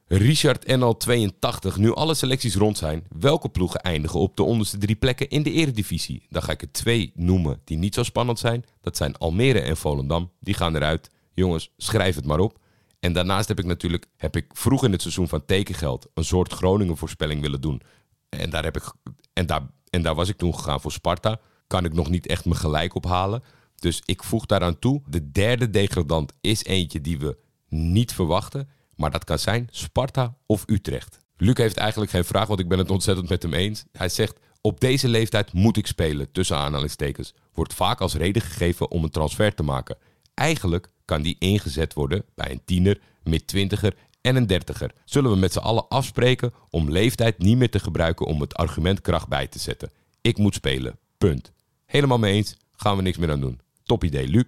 Richard 0.06 0.64
NL82. 0.66 1.76
Nu 1.76 1.94
alle 1.94 2.14
selecties 2.14 2.54
rond 2.54 2.78
zijn, 2.78 3.04
welke 3.18 3.49
ploegen 3.49 3.80
eindigen 3.80 4.20
op 4.20 4.37
de 4.37 4.42
onderste 4.42 4.78
drie 4.78 4.96
plekken 4.96 5.28
in 5.28 5.42
de 5.42 5.52
eredivisie? 5.52 6.22
Dan 6.28 6.42
ga 6.42 6.52
ik 6.52 6.62
er 6.62 6.72
twee 6.72 7.12
noemen 7.14 7.60
die 7.64 7.78
niet 7.78 7.94
zo 7.94 8.02
spannend 8.02 8.38
zijn. 8.38 8.64
Dat 8.80 8.96
zijn 8.96 9.16
Almere 9.16 9.60
en 9.60 9.76
Volendam. 9.76 10.30
Die 10.40 10.54
gaan 10.54 10.76
eruit. 10.76 11.10
Jongens, 11.32 11.72
schrijf 11.76 12.14
het 12.14 12.25
maar 12.25 12.38
op. 12.38 12.58
En 13.00 13.12
daarnaast 13.12 13.49
heb 13.49 13.58
ik 13.58 13.64
natuurlijk 13.64 14.06
heb 14.16 14.37
ik 14.37 14.46
vroeg 14.52 14.84
in 14.84 14.92
het 14.92 15.02
seizoen 15.02 15.28
van 15.28 15.44
tekengeld 15.44 16.06
een 16.14 16.25
soort 16.25 16.52
Groningen 16.52 16.96
voorspelling 16.96 17.40
willen 17.40 17.60
doen. 17.60 17.82
En 18.30 18.50
daar, 18.50 18.64
heb 18.64 18.76
ik, 18.76 18.92
en, 19.32 19.46
daar, 19.46 19.62
en 19.90 20.02
daar 20.02 20.14
was 20.14 20.28
ik 20.28 20.37
toen 20.37 20.54
gegaan 20.54 20.80
voor 20.80 20.92
Sparta. 20.92 21.40
Kan 21.66 21.84
ik 21.84 21.92
nog 21.92 22.08
niet 22.08 22.26
echt 22.26 22.44
me 22.44 22.54
gelijk 22.54 22.94
ophalen. 22.94 23.42
Dus 23.76 24.02
ik 24.04 24.22
voeg 24.22 24.46
daaraan 24.46 24.78
toe. 24.78 25.02
De 25.06 25.30
derde 25.30 25.70
degradant 25.70 26.32
is 26.40 26.64
eentje 26.64 27.00
die 27.00 27.18
we 27.18 27.37
niet 27.68 28.12
verwachten. 28.12 28.68
Maar 28.96 29.10
dat 29.10 29.25
kan 29.25 29.38
zijn 29.38 29.68
Sparta 29.70 30.37
of 30.46 30.62
Utrecht. 30.66 31.18
Luc 31.37 31.56
heeft 31.56 31.76
eigenlijk 31.76 32.10
geen 32.10 32.25
vraag, 32.25 32.46
want 32.46 32.60
ik 32.60 32.68
ben 32.68 32.78
het 32.78 32.90
ontzettend 32.90 33.28
met 33.28 33.42
hem 33.42 33.54
eens. 33.54 33.84
Hij 33.92 34.08
zegt, 34.08 34.38
op 34.60 34.80
deze 34.80 35.08
leeftijd 35.08 35.52
moet 35.52 35.76
ik 35.76 35.87
spelen, 35.87 36.32
tussen 36.32 36.56
aanhalingstekens. 36.56 37.34
Wordt 37.52 37.75
vaak 37.75 38.00
als 38.00 38.14
reden 38.14 38.42
gegeven 38.42 38.90
om 38.90 39.04
een 39.04 39.10
transfer 39.10 39.54
te 39.54 39.62
maken. 39.62 39.96
Eigenlijk 40.34 40.90
kan 41.04 41.22
die 41.22 41.37
ingezet 41.38 41.94
worden 41.94 42.25
bij 42.34 42.50
een 42.50 42.64
tiener, 42.64 43.00
mid-twintiger 43.22 43.94
en 44.20 44.36
een 44.36 44.46
dertiger. 44.46 44.90
Zullen 45.04 45.30
we 45.30 45.36
met 45.36 45.52
z'n 45.52 45.58
allen 45.58 45.88
afspreken 45.88 46.52
om 46.70 46.90
leeftijd 46.90 47.38
niet 47.38 47.56
meer 47.56 47.70
te 47.70 47.78
gebruiken 47.78 48.26
om 48.26 48.40
het 48.40 48.54
argument 48.54 49.00
kracht 49.00 49.28
bij 49.28 49.46
te 49.46 49.58
zetten. 49.58 49.90
Ik 50.20 50.38
moet 50.38 50.54
spelen, 50.54 50.98
punt. 51.18 51.52
Helemaal 51.86 52.18
mee 52.18 52.34
eens, 52.34 52.56
gaan 52.76 52.96
we 52.96 53.02
niks 53.02 53.16
meer 53.16 53.30
aan 53.30 53.40
doen. 53.40 53.60
Top 53.82 54.04
idee, 54.04 54.28
Luc. 54.28 54.44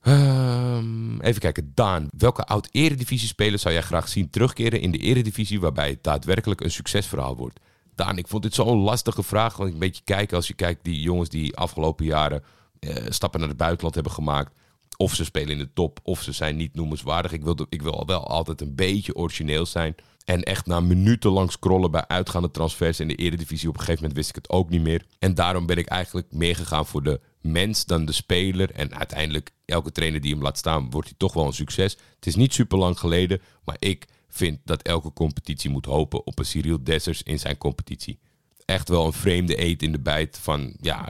Ehm, 0.00 1.20
even 1.20 1.40
kijken, 1.40 1.72
Daan. 1.74 2.08
Welke 2.16 2.44
oud-eredivisie-speler 2.44 3.58
zou 3.58 3.74
jij 3.74 3.82
graag 3.82 4.08
zien 4.08 4.30
terugkeren 4.30 4.80
in 4.80 4.90
de 4.90 4.98
eredivisie 4.98 5.60
waarbij 5.60 5.88
het 5.88 6.02
daadwerkelijk 6.02 6.60
een 6.60 6.70
succesverhaal 6.70 7.36
wordt? 7.36 7.60
Daan, 7.94 8.18
ik 8.18 8.28
vond 8.28 8.42
dit 8.42 8.54
zo'n 8.54 8.78
lastige 8.78 9.22
vraag. 9.22 9.56
Want 9.56 9.72
een 9.72 9.78
beetje 9.78 10.04
kijken 10.04 10.36
als 10.36 10.46
je 10.46 10.54
kijkt 10.54 10.84
die 10.84 11.00
jongens 11.00 11.28
die 11.28 11.56
afgelopen 11.56 12.04
jaren 12.04 12.44
eh, 12.78 13.04
stappen 13.08 13.40
naar 13.40 13.48
het 13.48 13.58
buitenland 13.58 13.94
hebben 13.94 14.12
gemaakt. 14.12 14.54
Of 14.96 15.14
ze 15.14 15.24
spelen 15.24 15.50
in 15.50 15.58
de 15.58 15.72
top, 15.72 16.00
of 16.02 16.22
ze 16.22 16.32
zijn 16.32 16.56
niet 16.56 16.74
noemenswaardig. 16.74 17.32
Ik 17.32 17.44
wil, 17.44 17.66
ik 17.68 17.82
wil 17.82 18.02
wel 18.06 18.26
altijd 18.26 18.60
een 18.60 18.74
beetje 18.74 19.14
origineel 19.14 19.66
zijn. 19.66 19.94
En 20.24 20.42
echt 20.42 20.66
na 20.66 20.80
minutenlang 20.80 21.52
scrollen 21.52 21.90
bij 21.90 22.06
uitgaande 22.06 22.50
transfers 22.50 23.00
in 23.00 23.08
de 23.08 23.14
eredivisie. 23.14 23.68
Op 23.68 23.74
een 23.74 23.80
gegeven 23.80 24.00
moment 24.00 24.18
wist 24.18 24.28
ik 24.28 24.34
het 24.34 24.50
ook 24.50 24.70
niet 24.70 24.82
meer. 24.82 25.04
En 25.18 25.34
daarom 25.34 25.66
ben 25.66 25.76
ik 25.76 25.86
eigenlijk 25.86 26.32
meer 26.32 26.56
gegaan 26.56 26.86
voor 26.86 27.02
de 27.02 27.20
mens 27.40 27.84
dan 27.84 28.04
de 28.04 28.12
speler. 28.12 28.70
En 28.70 28.94
uiteindelijk, 28.94 29.50
elke 29.64 29.92
trainer 29.92 30.20
die 30.20 30.32
hem 30.32 30.42
laat 30.42 30.58
staan, 30.58 30.90
wordt 30.90 31.08
hij 31.08 31.16
toch 31.18 31.32
wel 31.32 31.46
een 31.46 31.52
succes. 31.52 31.96
Het 32.14 32.26
is 32.26 32.34
niet 32.34 32.54
super 32.54 32.78
lang 32.78 32.98
geleden, 32.98 33.40
maar 33.64 33.76
ik 33.78 34.06
vind 34.28 34.58
dat 34.64 34.82
elke 34.82 35.12
competitie 35.12 35.70
moet 35.70 35.86
hopen 35.86 36.26
op 36.26 36.38
een 36.38 36.44
Cyril 36.44 36.84
Dessers 36.84 37.22
in 37.22 37.38
zijn 37.38 37.58
competitie. 37.58 38.18
Echt 38.64 38.88
wel 38.88 39.06
een 39.06 39.12
vreemde 39.12 39.62
eet 39.62 39.82
in 39.82 39.92
de 39.92 40.00
bijt 40.00 40.38
van 40.42 40.74
ja, 40.80 41.08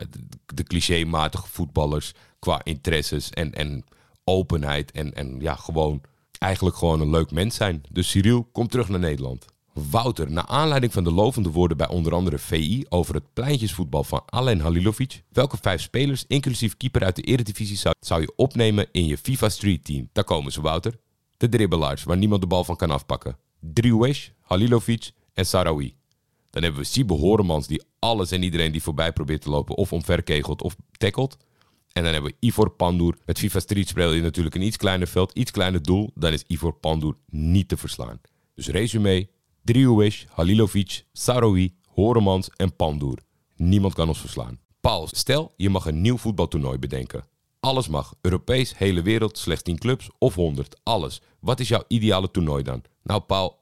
de, 0.55 0.63
clichématige 0.63 1.47
voetballers 1.49 2.13
qua 2.39 2.61
interesses 2.65 3.31
en, 3.31 3.53
en 3.53 3.85
openheid. 4.25 4.91
En, 4.91 5.15
en 5.15 5.41
ja, 5.41 5.55
gewoon 5.55 6.01
eigenlijk 6.39 6.77
gewoon 6.77 7.01
een 7.01 7.11
leuk 7.11 7.31
mens 7.31 7.55
zijn. 7.55 7.83
Dus 7.91 8.11
Cyril, 8.11 8.49
kom 8.53 8.69
terug 8.69 8.89
naar 8.89 9.01
Nederland. 9.01 9.45
Wouter, 9.73 10.31
naar 10.31 10.47
aanleiding 10.47 10.93
van 10.93 11.05
de 11.05 11.13
lovende 11.13 11.51
woorden 11.51 11.77
bij 11.77 11.89
onder 11.89 12.15
andere 12.15 12.39
VI 12.39 12.85
over 12.89 13.15
het 13.15 13.33
pleintjesvoetbal 13.33 14.05
van 14.05 14.23
Alen 14.27 14.61
Halilovic, 14.61 15.23
welke 15.33 15.57
vijf 15.61 15.81
spelers, 15.81 16.25
inclusief 16.29 16.77
keeper 16.77 17.05
uit 17.05 17.17
de 17.17 17.23
Eredivisie, 17.23 17.77
zou, 17.77 17.95
zou 18.01 18.21
je 18.21 18.33
opnemen 18.37 18.87
in 18.93 19.07
je 19.07 19.19
FIFA 19.19 19.49
Street 19.49 19.85
Team? 19.85 20.09
Daar 20.13 20.25
komen 20.25 20.53
ze, 20.53 20.61
Wouter. 20.61 20.99
De 21.37 21.49
dribbelaars, 21.49 22.05
waar 22.05 22.17
niemand 22.17 22.41
de 22.41 22.47
bal 22.47 22.65
van 22.65 22.77
kan 22.77 22.91
afpakken. 22.91 23.37
Driouesh, 23.61 24.29
Halilovic 24.41 25.11
en 25.33 25.47
Sarawi. 25.47 25.97
Dan 26.55 26.63
hebben 26.63 26.81
we 26.81 26.87
Siebe 26.87 27.15
Horemans, 27.15 27.67
die 27.67 27.83
alles 27.99 28.31
en 28.31 28.43
iedereen 28.43 28.73
die 28.73 28.83
voorbij 28.83 29.13
probeert 29.13 29.41
te 29.41 29.51
lopen 29.51 29.77
of 29.77 29.93
omverkegelt 29.93 30.63
of 30.63 30.77
tackelt. 30.97 31.37
En 31.93 32.03
dan 32.03 32.13
hebben 32.13 32.31
we 32.31 32.47
Ivor 32.47 32.71
Pandur. 32.71 33.19
Met 33.25 33.39
FIFA 33.39 33.61
Street 33.61 33.89
speel 33.89 34.13
je 34.13 34.21
natuurlijk 34.21 34.55
een 34.55 34.63
iets 34.63 34.77
kleiner 34.77 35.07
veld, 35.07 35.33
iets 35.33 35.51
kleiner 35.51 35.83
doel. 35.83 36.11
Dan 36.15 36.33
is 36.33 36.45
Ivor 36.47 36.73
Pandur 36.73 37.17
niet 37.31 37.69
te 37.69 37.77
verslaan. 37.77 38.21
Dus 38.55 38.67
resume, 38.67 39.29
Driouesh, 39.63 40.25
Halilovic, 40.29 41.05
Saroui, 41.13 41.75
Horemans 41.89 42.51
en 42.57 42.77
Pandur. 42.77 43.19
Niemand 43.57 43.95
kan 43.95 44.09
ons 44.09 44.21
verslaan. 44.21 44.59
Paul, 44.81 45.09
stel 45.11 45.53
je 45.57 45.71
mag 45.71 45.87
een 45.87 46.01
nieuw 46.01 46.17
voetbaltoernooi 46.17 46.79
bedenken. 46.79 47.25
Alles 47.61 47.89
mag. 47.89 48.15
Europees, 48.21 48.79
hele 48.79 49.03
wereld, 49.03 49.39
slechts 49.39 49.63
10 49.63 49.79
clubs 49.79 50.09
of 50.19 50.35
100. 50.35 50.81
Alles. 50.83 51.21
Wat 51.41 51.61
is 51.61 51.69
jouw 51.69 51.85
ideale 51.89 52.31
toernooi 52.31 52.63
dan? 52.63 52.83
Nou 53.03 53.21
Paul, 53.21 53.59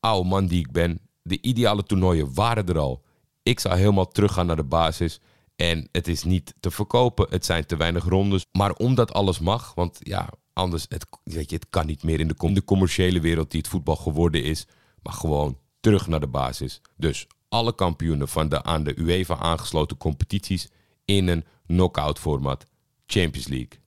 oude 0.00 0.28
man 0.28 0.46
die 0.46 0.58
ik 0.58 0.72
ben, 0.72 1.00
de 1.24 1.38
ideale 1.40 1.82
toernooien 1.82 2.34
waren 2.34 2.66
er 2.66 2.78
al. 2.78 3.02
Ik 3.42 3.60
zou 3.60 3.76
helemaal 3.76 4.08
teruggaan 4.08 4.46
naar 4.46 4.56
de 4.56 4.64
basis. 4.64 5.20
En 5.56 5.88
het 5.92 6.08
is 6.08 6.24
niet 6.24 6.54
te 6.60 6.70
verkopen, 6.70 7.26
het 7.30 7.44
zijn 7.44 7.66
te 7.66 7.76
weinig 7.76 8.04
rondes. 8.04 8.46
Maar 8.52 8.72
omdat 8.72 9.12
alles 9.12 9.38
mag, 9.38 9.74
want 9.74 9.98
ja, 10.00 10.28
anders, 10.52 10.86
het, 10.88 11.06
weet 11.24 11.50
je, 11.50 11.56
het 11.56 11.68
kan 11.70 11.86
niet 11.86 12.02
meer 12.02 12.20
in 12.20 12.28
de, 12.28 12.52
de 12.52 12.64
commerciële 12.64 13.20
wereld 13.20 13.50
die 13.50 13.60
het 13.60 13.68
voetbal 13.68 13.96
geworden 13.96 14.42
is. 14.42 14.66
Maar 15.02 15.12
gewoon 15.12 15.58
terug 15.80 16.06
naar 16.06 16.20
de 16.20 16.26
basis. 16.26 16.80
Dus 16.96 17.26
alle 17.48 17.74
kampioenen 17.74 18.28
van 18.28 18.48
de 18.48 18.62
aan 18.62 18.84
de 18.84 18.98
UEFA 18.98 19.36
aangesloten 19.36 19.96
competities 19.96 20.68
in 21.04 21.28
een 21.28 21.44
knockout 21.66 22.18
format. 22.18 22.66
Champions 23.06 23.48
League. 23.48 23.80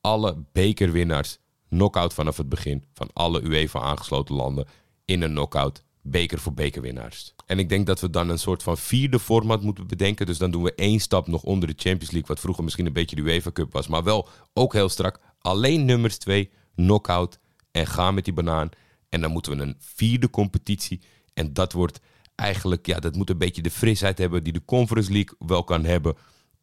Alle 0.00 0.44
bekerwinnaars 0.52 1.38
knockout 1.68 2.14
vanaf 2.14 2.36
het 2.36 2.48
begin 2.48 2.84
van 2.94 3.10
alle 3.12 3.42
UEFA 3.42 3.80
aangesloten 3.80 4.34
landen 4.34 4.66
in 5.04 5.22
een 5.22 5.30
knockout 5.30 5.84
beker 6.02 6.38
voor 6.38 6.54
bekerwinnaars. 6.54 7.34
En 7.46 7.58
ik 7.58 7.68
denk 7.68 7.86
dat 7.86 8.00
we 8.00 8.10
dan 8.10 8.28
een 8.28 8.38
soort 8.38 8.62
van 8.62 8.78
vierde 8.78 9.18
format 9.18 9.62
moeten 9.62 9.86
bedenken. 9.86 10.26
Dus 10.26 10.38
dan 10.38 10.50
doen 10.50 10.62
we 10.62 10.74
één 10.74 11.00
stap 11.00 11.26
nog 11.26 11.42
onder 11.42 11.68
de 11.68 11.74
Champions 11.76 12.10
League, 12.10 12.28
wat 12.28 12.40
vroeger 12.40 12.64
misschien 12.64 12.86
een 12.86 12.92
beetje 12.92 13.16
de 13.16 13.22
UEFA 13.22 13.52
Cup 13.52 13.72
was, 13.72 13.86
maar 13.86 14.02
wel 14.02 14.28
ook 14.52 14.72
heel 14.72 14.88
strak. 14.88 15.20
Alleen 15.38 15.84
nummers 15.84 16.18
twee, 16.18 16.50
knockout 16.74 17.38
en 17.70 17.86
gaan 17.86 18.14
met 18.14 18.24
die 18.24 18.34
banaan. 18.34 18.68
En 19.08 19.20
dan 19.20 19.30
moeten 19.30 19.56
we 19.56 19.62
een 19.62 19.76
vierde 19.78 20.30
competitie. 20.30 21.00
En 21.34 21.52
dat 21.52 21.72
wordt 21.72 22.00
eigenlijk, 22.34 22.86
ja, 22.86 22.98
dat 22.98 23.14
moet 23.14 23.30
een 23.30 23.38
beetje 23.38 23.62
de 23.62 23.70
frisheid 23.70 24.18
hebben 24.18 24.44
die 24.44 24.52
de 24.52 24.64
Conference 24.64 25.12
League 25.12 25.36
wel 25.38 25.64
kan 25.64 25.84
hebben. 25.84 26.16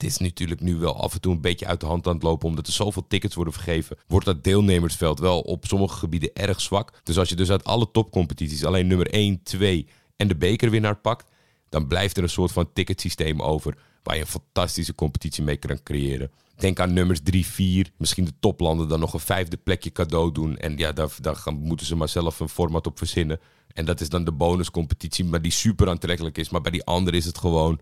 Is 0.04 0.18
natuurlijk 0.18 0.62
nu 0.62 0.76
wel 0.76 1.02
af 1.02 1.14
en 1.14 1.22
toe 1.22 1.34
een 1.34 1.42
beetje 1.42 1.66
uit 1.66 1.80
de 1.80 1.86
hand 1.86 2.08
aan 2.08 2.14
het 2.14 2.24
lopen, 2.24 2.48
omdat 2.48 2.68
er 2.68 2.74
zoveel 2.74 3.08
tickets 3.08 3.36
worden 3.36 3.54
vergeven. 3.54 3.98
Wordt 4.08 4.26
dat 4.26 4.44
deelnemersveld 4.44 5.20
wel 5.20 5.40
op 5.40 5.66
sommige 5.66 5.98
gebieden 5.98 6.34
erg 6.34 6.62
zwak. 6.62 7.00
Dus 7.04 7.18
als 7.18 7.30
je 7.30 7.36
dus 7.36 7.52
uit 7.52 7.64
alle 7.64 7.92
topcompetities 7.92 8.66
alleen 8.66 8.88
nummer 8.88 9.08
1, 9.08 9.44
2 9.44 9.88
en 10.16 10.28
de 10.28 10.36
bekerwinnaar 10.36 10.96
pakt, 10.96 11.32
dan 11.70 11.88
blijft 11.88 12.18
er 12.18 12.24
een 12.24 12.30
soort 12.30 12.52
van 12.52 12.74
ticketsysteem 12.74 13.42
over 13.42 13.78
waar 14.04 14.16
je 14.16 14.22
een 14.22 14.28
fantastische 14.28 14.96
competitie 14.96 15.44
mee 15.44 15.58
kan 15.58 15.84
creëren. 15.84 16.32
Denk 16.56 16.80
aan 16.80 16.94
nummers 16.94 17.20
3, 17.24 17.46
4. 17.46 17.92
Misschien 17.98 18.26
de 18.26 18.34
toplanden 18.40 18.88
dan 18.88 19.00
nog 19.00 19.14
een 19.14 19.20
vijfde 19.20 19.58
plekje 19.58 19.92
cadeau 19.92 20.32
doen. 20.32 20.58
En 20.58 20.78
ja, 20.78 20.92
daar, 20.92 21.16
daar 21.22 21.36
gaan, 21.36 21.56
moeten 21.56 21.86
ze 21.86 21.96
maar 21.96 22.10
zelf 22.10 22.40
een 22.40 22.50
format 22.50 22.88
op 22.88 22.98
verzinnen. 22.98 23.40
En 23.74 23.86
dat 23.86 24.02
is 24.02 24.10
dan 24.10 24.24
de 24.24 24.32
bonuscompetitie, 24.32 25.26
maar 25.26 25.42
die 25.42 25.52
super 25.52 25.90
aantrekkelijk 25.90 26.38
is. 26.38 26.50
Maar 26.50 26.62
bij 26.62 26.72
die 26.72 26.84
andere 26.84 27.18
is 27.18 27.26
het 27.26 27.38
gewoon 27.38 27.80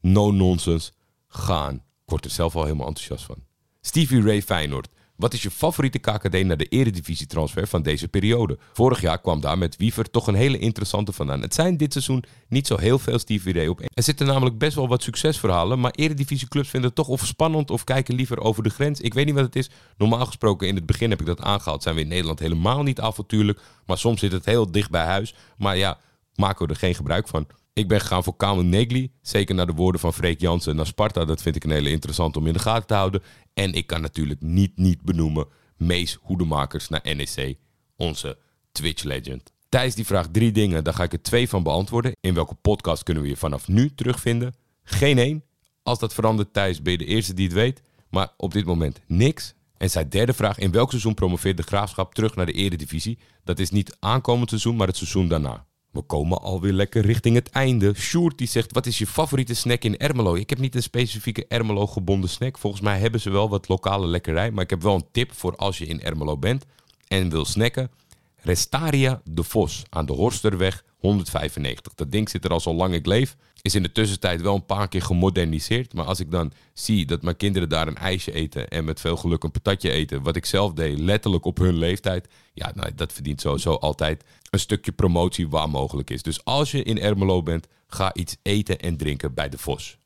no 0.00 0.30
nonsense. 0.30 0.92
Gaan. 1.36 1.74
Ik 1.74 2.10
word 2.10 2.24
er 2.24 2.30
zelf 2.30 2.56
al 2.56 2.64
helemaal 2.64 2.86
enthousiast 2.86 3.24
van. 3.24 3.36
Stevie 3.80 4.22
Ray 4.22 4.42
Feyenoord. 4.42 4.88
Wat 5.16 5.34
is 5.34 5.42
je 5.42 5.50
favoriete 5.50 5.98
KKD 5.98 6.44
naar 6.44 6.56
de 6.56 6.64
eredivisie 6.64 7.26
transfer 7.26 7.68
van 7.68 7.82
deze 7.82 8.08
periode? 8.08 8.58
Vorig 8.72 9.00
jaar 9.00 9.20
kwam 9.20 9.40
daar 9.40 9.58
met 9.58 9.76
Wiever 9.76 10.10
toch 10.10 10.26
een 10.26 10.34
hele 10.34 10.58
interessante 10.58 11.12
vandaan. 11.12 11.40
Het 11.40 11.54
zijn 11.54 11.76
dit 11.76 11.92
seizoen 11.92 12.24
niet 12.48 12.66
zo 12.66 12.76
heel 12.76 12.98
veel 12.98 13.18
Stevie 13.18 13.52
Ray 13.52 13.66
op. 13.66 13.80
Er 13.80 14.02
zitten 14.02 14.26
namelijk 14.26 14.58
best 14.58 14.74
wel 14.74 14.88
wat 14.88 15.02
succesverhalen, 15.02 15.80
maar 15.80 15.90
eredivisieclubs 15.90 16.68
vinden 16.68 16.88
het 16.88 16.98
toch 16.98 17.08
of 17.08 17.26
spannend 17.26 17.70
of 17.70 17.84
kijken 17.84 18.14
liever 18.14 18.40
over 18.40 18.62
de 18.62 18.70
grens. 18.70 19.00
Ik 19.00 19.14
weet 19.14 19.26
niet 19.26 19.34
wat 19.34 19.44
het 19.44 19.56
is. 19.56 19.70
Normaal 19.96 20.26
gesproken 20.26 20.68
in 20.68 20.74
het 20.74 20.86
begin 20.86 21.10
heb 21.10 21.20
ik 21.20 21.26
dat 21.26 21.40
aangehaald. 21.40 21.82
Zijn 21.82 21.94
we 21.94 22.00
in 22.00 22.08
Nederland 22.08 22.38
helemaal 22.38 22.82
niet 22.82 23.00
avontuurlijk, 23.00 23.60
maar 23.86 23.98
soms 23.98 24.20
zit 24.20 24.32
het 24.32 24.44
heel 24.44 24.70
dicht 24.70 24.90
bij 24.90 25.04
huis. 25.04 25.34
Maar 25.56 25.76
ja, 25.76 25.98
maken 26.34 26.66
we 26.66 26.72
er 26.72 26.78
geen 26.78 26.94
gebruik 26.94 27.28
van. 27.28 27.46
Ik 27.74 27.88
ben 27.88 28.00
gegaan 28.00 28.24
voor 28.24 28.36
Kamel 28.36 28.64
Negli. 28.64 29.12
Zeker 29.22 29.54
naar 29.54 29.66
de 29.66 29.72
woorden 29.72 30.00
van 30.00 30.12
Freek 30.12 30.40
Jansen 30.40 30.76
naar 30.76 30.86
Sparta. 30.86 31.24
Dat 31.24 31.42
vind 31.42 31.56
ik 31.56 31.64
een 31.64 31.70
hele 31.70 31.90
interessant 31.90 32.36
om 32.36 32.46
in 32.46 32.52
de 32.52 32.58
gaten 32.58 32.86
te 32.86 32.94
houden. 32.94 33.22
En 33.54 33.72
ik 33.72 33.86
kan 33.86 34.00
natuurlijk 34.00 34.40
niet 34.40 34.76
niet 34.76 35.02
benoemen 35.02 35.46
Mees 35.76 36.18
Hoedemakers 36.20 36.88
naar 36.88 37.00
NEC. 37.02 37.58
Onze 37.96 38.38
Twitch 38.72 39.02
legend. 39.02 39.52
Thijs 39.68 39.94
die 39.94 40.06
vraagt 40.06 40.32
drie 40.32 40.52
dingen. 40.52 40.84
Daar 40.84 40.94
ga 40.94 41.02
ik 41.02 41.12
er 41.12 41.22
twee 41.22 41.48
van 41.48 41.62
beantwoorden. 41.62 42.12
In 42.20 42.34
welke 42.34 42.54
podcast 42.54 43.02
kunnen 43.02 43.22
we 43.22 43.28
je 43.28 43.36
vanaf 43.36 43.68
nu 43.68 43.94
terugvinden? 43.94 44.54
Geen 44.82 45.18
één. 45.18 45.44
Als 45.82 45.98
dat 45.98 46.14
verandert, 46.14 46.52
Thijs, 46.52 46.82
ben 46.82 46.92
je 46.92 46.98
de 46.98 47.04
eerste 47.04 47.34
die 47.34 47.44
het 47.44 47.54
weet. 47.54 47.82
Maar 48.10 48.32
op 48.36 48.52
dit 48.52 48.64
moment 48.64 49.00
niks. 49.06 49.54
En 49.76 49.90
zijn 49.90 50.08
derde 50.08 50.32
vraag: 50.32 50.58
in 50.58 50.70
welk 50.70 50.90
seizoen 50.90 51.14
promoveert 51.14 51.56
de 51.56 51.62
graafschap 51.62 52.14
terug 52.14 52.34
naar 52.34 52.46
de 52.46 52.52
Eredivisie? 52.52 53.18
Dat 53.44 53.58
is 53.58 53.70
niet 53.70 53.96
aankomend 54.00 54.48
seizoen, 54.48 54.76
maar 54.76 54.86
het 54.86 54.96
seizoen 54.96 55.28
daarna. 55.28 55.66
We 55.94 56.02
komen 56.02 56.42
alweer 56.42 56.72
lekker 56.72 57.02
richting 57.02 57.34
het 57.34 57.50
einde. 57.50 57.94
Sjoerd 57.94 58.38
die 58.38 58.46
zegt: 58.46 58.72
Wat 58.72 58.86
is 58.86 58.98
je 58.98 59.06
favoriete 59.06 59.54
snack 59.54 59.82
in 59.82 59.96
Ermelo? 59.96 60.34
Ik 60.34 60.50
heb 60.50 60.58
niet 60.58 60.74
een 60.74 60.82
specifieke 60.82 61.46
Ermelo 61.48 61.86
gebonden 61.86 62.30
snack. 62.30 62.58
Volgens 62.58 62.82
mij 62.82 62.98
hebben 62.98 63.20
ze 63.20 63.30
wel 63.30 63.48
wat 63.48 63.68
lokale 63.68 64.06
lekkerij. 64.06 64.50
Maar 64.50 64.64
ik 64.64 64.70
heb 64.70 64.82
wel 64.82 64.94
een 64.94 65.06
tip 65.12 65.32
voor 65.32 65.56
als 65.56 65.78
je 65.78 65.86
in 65.86 66.02
Ermelo 66.02 66.36
bent 66.36 66.64
en 67.08 67.30
wil 67.30 67.44
snacken. 67.44 67.90
Restaria 68.36 69.20
de 69.24 69.42
Vos 69.42 69.82
aan 69.90 70.06
de 70.06 70.12
Horsterweg 70.12 70.84
195. 70.98 71.94
Dat 71.94 72.10
ding 72.12 72.28
zit 72.28 72.44
er 72.44 72.50
al 72.50 72.60
zo 72.60 72.74
lang 72.74 72.94
ik 72.94 73.06
leef. 73.06 73.36
Is 73.64 73.74
in 73.74 73.82
de 73.82 73.92
tussentijd 73.92 74.40
wel 74.40 74.54
een 74.54 74.66
paar 74.66 74.88
keer 74.88 75.02
gemoderniseerd. 75.02 75.94
Maar 75.94 76.04
als 76.04 76.20
ik 76.20 76.30
dan 76.30 76.52
zie 76.72 77.06
dat 77.06 77.22
mijn 77.22 77.36
kinderen 77.36 77.68
daar 77.68 77.88
een 77.88 77.96
ijsje 77.96 78.32
eten 78.32 78.68
en 78.68 78.84
met 78.84 79.00
veel 79.00 79.16
geluk 79.16 79.42
een 79.42 79.50
patatje 79.50 79.90
eten, 79.90 80.22
wat 80.22 80.36
ik 80.36 80.46
zelf 80.46 80.72
deed, 80.72 80.98
letterlijk 80.98 81.44
op 81.44 81.58
hun 81.58 81.76
leeftijd, 81.76 82.28
ja, 82.54 82.72
nou, 82.74 82.94
dat 82.94 83.12
verdient 83.12 83.40
sowieso 83.40 83.74
altijd 83.74 84.24
een 84.50 84.58
stukje 84.58 84.92
promotie 84.92 85.48
waar 85.48 85.70
mogelijk 85.70 86.10
is. 86.10 86.22
Dus 86.22 86.44
als 86.44 86.70
je 86.70 86.82
in 86.82 87.00
Ermelo 87.00 87.42
bent, 87.42 87.68
ga 87.86 88.14
iets 88.14 88.36
eten 88.42 88.78
en 88.78 88.96
drinken 88.96 89.34
bij 89.34 89.48
de 89.48 89.58
Vos. 89.58 89.98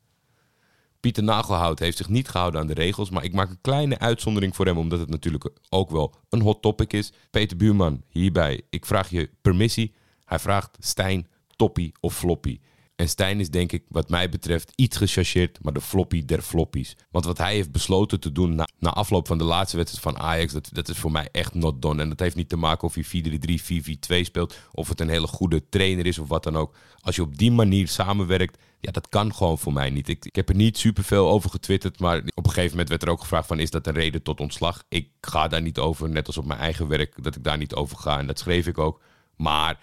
Pieter 1.01 1.23
Nagelhout 1.23 1.79
heeft 1.79 1.97
zich 1.97 2.09
niet 2.09 2.29
gehouden 2.29 2.61
aan 2.61 2.66
de 2.66 2.75
regels, 2.75 3.11
maar 3.11 3.25
ik 3.25 3.33
maak 3.33 3.51
een 3.51 3.61
kleine 3.61 3.99
uitzondering 3.99 4.57
voor 4.57 4.66
hem, 4.66 4.79
omdat 4.79 4.99
het 4.99 5.11
natuurlijk 5.11 5.51
ook 5.68 5.90
wel 5.90 6.14
een 6.29 6.42
hot 6.42 6.62
topic 6.62 6.92
is. 6.92 7.12
Peter 7.31 7.57
Buurman, 7.57 8.03
hierbij, 8.09 8.62
ik 8.71 8.87
vraag 8.87 9.11
je 9.11 9.31
permissie. 9.42 9.94
Hij 10.25 10.38
vraagt 10.38 10.77
Stijn, 10.81 11.27
toppie 11.57 11.92
of 12.01 12.16
floppy. 12.16 12.59
En 12.98 13.08
Stijn 13.08 13.40
is 13.40 13.50
denk 13.50 13.72
ik 13.72 13.84
wat 13.88 14.08
mij 14.08 14.28
betreft 14.28 14.72
iets 14.74 14.96
gechargeerd, 14.96 15.58
maar 15.62 15.72
de 15.72 15.80
floppy 15.80 16.24
der 16.24 16.42
floppies. 16.42 16.96
Want 17.11 17.24
wat 17.24 17.38
hij 17.38 17.54
heeft 17.54 17.72
besloten 17.72 18.20
te 18.20 18.32
doen 18.32 18.54
na, 18.54 18.68
na 18.78 18.90
afloop 18.90 19.26
van 19.26 19.38
de 19.38 19.44
laatste 19.44 19.76
wedstrijd 19.76 20.02
van 20.02 20.24
Ajax, 20.24 20.52
dat, 20.52 20.68
dat 20.72 20.88
is 20.88 20.98
voor 20.98 21.11
mij 21.11 21.28
echt 21.32 21.54
not 21.54 21.82
done. 21.82 22.02
En 22.02 22.08
dat 22.08 22.20
heeft 22.20 22.37
niet 22.37 22.48
te 22.48 22.56
maken 22.56 22.88
of 22.88 22.94
hij 22.94 23.04
4-3-3, 23.04 24.18
4-4-2 24.18 24.20
speelt, 24.20 24.58
of 24.72 24.88
het 24.88 25.00
een 25.00 25.08
hele 25.08 25.26
goede 25.26 25.68
trainer 25.68 26.06
is 26.06 26.18
of 26.18 26.28
wat 26.28 26.42
dan 26.42 26.56
ook. 26.56 26.76
Als 27.00 27.16
je 27.16 27.22
op 27.22 27.38
die 27.38 27.52
manier 27.52 27.88
samenwerkt, 27.88 28.58
ja, 28.80 28.90
dat 28.90 29.08
kan 29.08 29.34
gewoon 29.34 29.58
voor 29.58 29.72
mij 29.72 29.90
niet. 29.90 30.08
Ik, 30.08 30.24
ik 30.24 30.37
heb 30.37 30.48
er 30.48 30.54
niet 30.54 30.78
superveel 30.78 31.28
over 31.28 31.50
getwitterd, 31.50 32.00
maar 32.00 32.18
op 32.34 32.44
een 32.44 32.52
gegeven 32.52 32.70
moment 32.70 32.88
werd 32.88 33.02
er 33.02 33.11
ook 33.11 33.20
gevraagd 33.20 33.46
van, 33.46 33.61
is 33.61 33.70
dat 33.70 33.87
een 33.87 33.94
reden 33.94 34.22
tot 34.22 34.40
ontslag? 34.40 34.84
Ik 34.88 35.11
ga 35.20 35.48
daar 35.48 35.62
niet 35.62 35.78
over, 35.78 36.08
net 36.08 36.26
als 36.26 36.38
op 36.38 36.46
mijn 36.46 36.61
eigen 36.61 36.88
werk, 36.88 37.22
dat 37.22 37.37
ik 37.37 37.44
daar 37.44 37.58
niet 37.58 37.74
over 37.74 37.96
ga. 37.96 38.18
En 38.18 38.26
dat 38.26 38.38
schreef 38.38 38.66
ik 38.66 38.78
ook. 38.78 39.00
Maar 39.37 39.80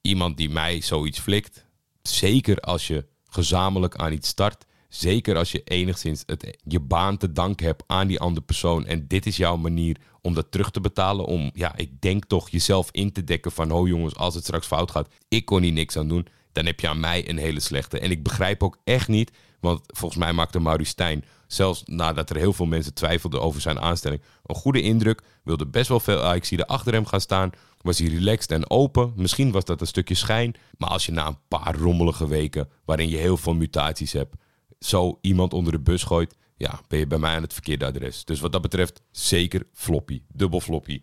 iemand 0.00 0.36
die 0.36 0.50
mij 0.50 0.80
zoiets 0.80 1.18
flikt, 1.18 1.63
Zeker 2.08 2.60
als 2.60 2.86
je 2.86 3.06
gezamenlijk 3.24 3.96
aan 3.96 4.12
iets 4.12 4.28
start. 4.28 4.64
Zeker 4.88 5.36
als 5.36 5.52
je 5.52 5.62
enigszins 5.64 6.22
het, 6.26 6.58
je 6.64 6.80
baan 6.80 7.16
te 7.16 7.32
danken 7.32 7.66
hebt 7.66 7.84
aan 7.86 8.06
die 8.06 8.20
andere 8.20 8.46
persoon. 8.46 8.86
En 8.86 9.06
dit 9.06 9.26
is 9.26 9.36
jouw 9.36 9.56
manier 9.56 9.96
om 10.20 10.34
dat 10.34 10.50
terug 10.50 10.70
te 10.70 10.80
betalen. 10.80 11.24
Om, 11.24 11.50
ja, 11.54 11.76
ik 11.76 12.00
denk 12.00 12.24
toch 12.24 12.48
jezelf 12.50 12.88
in 12.90 13.12
te 13.12 13.24
dekken 13.24 13.52
van... 13.52 13.70
oh 13.70 13.88
jongens, 13.88 14.16
als 14.16 14.34
het 14.34 14.44
straks 14.44 14.66
fout 14.66 14.90
gaat, 14.90 15.08
ik 15.28 15.44
kon 15.44 15.62
hier 15.62 15.72
niks 15.72 15.96
aan 15.96 16.08
doen. 16.08 16.26
Dan 16.52 16.66
heb 16.66 16.80
je 16.80 16.88
aan 16.88 17.00
mij 17.00 17.28
een 17.28 17.38
hele 17.38 17.60
slechte. 17.60 17.98
En 17.98 18.10
ik 18.10 18.22
begrijp 18.22 18.62
ook 18.62 18.78
echt 18.84 19.08
niet... 19.08 19.32
want 19.60 19.80
volgens 19.86 20.20
mij 20.20 20.32
maakte 20.32 20.60
Maurice 20.60 20.90
Stijn... 20.90 21.24
zelfs 21.46 21.82
nadat 21.84 22.30
er 22.30 22.36
heel 22.36 22.52
veel 22.52 22.66
mensen 22.66 22.94
twijfelden 22.94 23.40
over 23.40 23.60
zijn 23.60 23.80
aanstelling... 23.80 24.22
een 24.44 24.54
goede 24.54 24.82
indruk. 24.82 25.22
Wilde 25.44 25.66
best 25.66 25.88
wel 25.88 26.00
veel 26.00 26.38
zie 26.42 26.58
er 26.58 26.66
achter 26.66 26.92
hem 26.92 27.06
gaan 27.06 27.20
staan 27.20 27.50
was 27.84 27.98
hij 27.98 28.08
relaxed 28.08 28.50
en 28.50 28.70
open. 28.70 29.12
Misschien 29.16 29.50
was 29.50 29.64
dat 29.64 29.80
een 29.80 29.86
stukje 29.86 30.14
schijn. 30.14 30.54
Maar 30.78 30.88
als 30.88 31.06
je 31.06 31.12
na 31.12 31.26
een 31.26 31.38
paar 31.48 31.76
rommelige 31.76 32.28
weken, 32.28 32.68
waarin 32.84 33.08
je 33.08 33.16
heel 33.16 33.36
veel 33.36 33.54
mutaties 33.54 34.12
hebt, 34.12 34.34
zo 34.78 35.18
iemand 35.20 35.52
onder 35.52 35.72
de 35.72 35.80
bus 35.80 36.02
gooit, 36.02 36.36
ja, 36.56 36.80
ben 36.88 36.98
je 36.98 37.06
bij 37.06 37.18
mij 37.18 37.34
aan 37.34 37.42
het 37.42 37.52
verkeerde 37.52 37.86
adres. 37.86 38.24
Dus 38.24 38.40
wat 38.40 38.52
dat 38.52 38.62
betreft, 38.62 39.02
zeker 39.10 39.66
floppy. 39.72 40.22
Dubbel 40.28 40.60
floppy. 40.60 41.02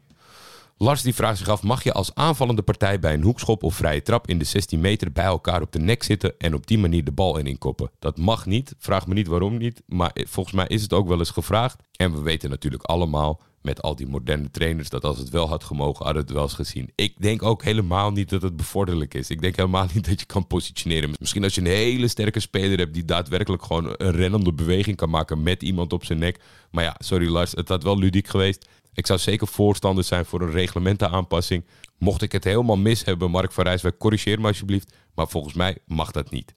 Lars 0.78 1.02
die 1.02 1.16
vraagt 1.16 1.38
zich 1.38 1.50
af, 1.50 1.64
mag 1.64 1.84
je 1.84 1.94
als 1.94 2.16
aanvallende 2.16 2.62
partij 2.62 3.00
bij 3.00 3.14
een 3.14 3.24
hoekschop 3.24 3.64
of 3.64 3.76
vrije 3.76 4.02
trap 4.02 4.28
in 4.28 4.38
de 4.38 4.46
16 4.46 4.80
meter 4.80 5.12
bij 5.12 5.26
elkaar 5.26 5.62
op 5.62 5.72
de 5.72 5.80
nek 5.80 6.04
zitten 6.04 6.34
en 6.38 6.54
op 6.54 6.68
die 6.68 6.78
manier 6.78 7.04
de 7.04 7.12
bal 7.12 7.40
erin 7.40 7.58
koppen? 7.58 7.92
Dat 8.00 8.18
mag 8.18 8.46
niet. 8.46 8.76
Vraag 8.78 9.08
me 9.08 9.14
niet 9.14 9.28
waarom 9.28 9.58
niet, 9.58 9.82
maar 9.86 10.12
volgens 10.14 10.56
mij 10.56 10.68
is 10.68 10.82
het 10.82 10.94
ook 10.94 11.08
wel 11.08 11.20
eens 11.20 11.30
gevraagd. 11.30 11.84
En 11.96 12.14
we 12.14 12.22
weten 12.22 12.50
natuurlijk 12.50 12.84
allemaal 12.84 13.42
met 13.62 13.82
al 13.82 13.96
die 13.96 14.08
moderne 14.08 14.52
trainers 14.52 14.90
dat 14.90 15.04
als 15.04 15.18
het 15.18 15.30
wel 15.30 15.48
had 15.48 15.64
gemogen, 15.64 16.06
hadden 16.06 16.24
het 16.24 16.32
wel 16.32 16.44
eens 16.44 16.54
gezien. 16.54 16.92
Ik 16.96 17.22
denk 17.22 17.44
ook 17.44 17.64
helemaal 17.64 18.12
niet 18.12 18.30
dat 18.30 18.42
het 18.42 18.56
bevorderlijk 18.56 19.14
is. 19.14 19.30
Ik 19.30 19.42
denk 19.42 19.56
helemaal 19.56 19.88
niet 19.94 20.10
dat 20.10 20.20
je 20.20 20.26
kan 20.26 20.48
positioneren. 20.48 21.12
Misschien 21.20 21.44
als 21.44 21.56
je 21.56 21.62
een 21.62 21.68
hele 21.68 22.08
sterke 22.08 22.40
speler 22.40 22.78
hebt 22.78 22.94
die 22.94 23.06
daadwerkelijk 23.06 23.64
gewoon 23.64 23.94
een 23.98 24.12
rennende 24.12 24.54
beweging 24.54 24.96
kan 24.98 25.10
maken 25.10 25.44
met 25.44 25.64
iemand 25.64 25.94
op 25.94 26.06
zijn 26.06 26.20
nek. 26.20 26.40
Maar 26.72 26.84
ja, 26.84 26.96
sorry 27.00 27.30
Lars, 27.30 27.52
het 27.52 27.68
had 27.68 27.84
wel 27.84 27.98
ludiek 27.98 28.28
geweest. 28.28 28.68
Ik 28.94 29.08
zou 29.08 29.20
zeker 29.20 29.48
voorstander 29.48 30.04
zijn 30.04 30.26
voor 30.26 30.42
een 30.42 30.52
reglementenaanpassing. 30.52 31.66
Mocht 31.98 32.22
ik 32.22 32.32
het 32.32 32.44
helemaal 32.44 32.78
mis 32.78 33.04
hebben, 33.06 33.32
Mark 33.32 33.52
van 33.52 33.64
Rijswijk, 33.64 33.98
corrigeer 33.98 34.40
me 34.40 34.48
alsjeblieft. 34.48 34.94
Maar 35.16 35.28
volgens 35.28 35.54
mij 35.54 35.78
mag 35.86 36.12
dat 36.12 36.32
niet. 36.32 36.54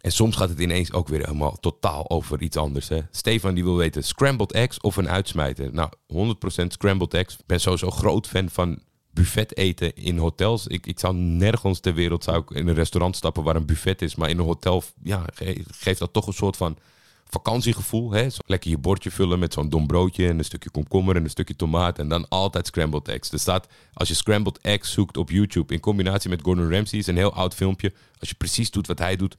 En 0.00 0.12
soms 0.12 0.36
gaat 0.36 0.48
het 0.48 0.60
ineens 0.60 0.92
ook 0.92 1.08
weer 1.08 1.20
helemaal 1.20 1.56
totaal 1.60 2.10
over 2.10 2.42
iets 2.42 2.56
anders. 2.56 2.88
Hè? 2.88 3.00
Stefan 3.10 3.54
die 3.54 3.64
wil 3.64 3.76
weten, 3.76 4.04
scrambled 4.04 4.52
eggs 4.52 4.80
of 4.80 4.96
een 4.96 5.08
uitsmijter? 5.08 5.72
Nou, 5.72 5.90
100% 6.12 6.66
scrambled 6.66 7.14
eggs. 7.14 7.34
Ik 7.34 7.46
ben 7.46 7.60
sowieso 7.60 7.90
groot 7.90 8.26
fan 8.26 8.48
van 8.48 8.78
buffet 9.10 9.56
eten 9.56 9.94
in 9.94 10.18
hotels. 10.18 10.66
Ik, 10.66 10.86
ik 10.86 10.98
zou 10.98 11.14
nergens 11.14 11.80
ter 11.80 11.94
wereld 11.94 12.24
zou 12.24 12.38
ik 12.38 12.50
in 12.50 12.68
een 12.68 12.74
restaurant 12.74 13.16
stappen 13.16 13.42
waar 13.42 13.56
een 13.56 13.66
buffet 13.66 14.02
is. 14.02 14.14
Maar 14.14 14.30
in 14.30 14.38
een 14.38 14.44
hotel 14.44 14.82
ja, 15.02 15.24
geeft 15.70 15.98
dat 15.98 16.12
toch 16.12 16.26
een 16.26 16.32
soort 16.32 16.56
van 16.56 16.76
vakantiegevoel. 17.24 18.10
Hè? 18.10 18.30
Zo 18.30 18.40
lekker 18.46 18.70
je 18.70 18.78
bordje 18.78 19.10
vullen 19.10 19.38
met 19.38 19.52
zo'n 19.52 19.68
dom 19.68 19.86
broodje 19.86 20.28
en 20.28 20.38
een 20.38 20.44
stukje 20.44 20.70
komkommer 20.70 21.16
en 21.16 21.24
een 21.24 21.30
stukje 21.30 21.56
tomaat. 21.56 21.98
En 21.98 22.08
dan 22.08 22.28
altijd 22.28 22.66
scrambled 22.66 23.08
eggs. 23.08 23.32
Er 23.32 23.38
staat, 23.38 23.68
als 23.92 24.08
je 24.08 24.14
scrambled 24.14 24.58
eggs 24.58 24.92
zoekt 24.92 25.16
op 25.16 25.30
YouTube 25.30 25.74
in 25.74 25.80
combinatie 25.80 26.30
met 26.30 26.42
Gordon 26.42 26.70
Ramsay, 26.70 26.98
is 26.98 27.06
een 27.06 27.16
heel 27.16 27.32
oud 27.32 27.54
filmpje. 27.54 27.92
Als 28.18 28.28
je 28.28 28.34
precies 28.34 28.70
doet 28.70 28.86
wat 28.86 28.98
hij 28.98 29.16
doet, 29.16 29.36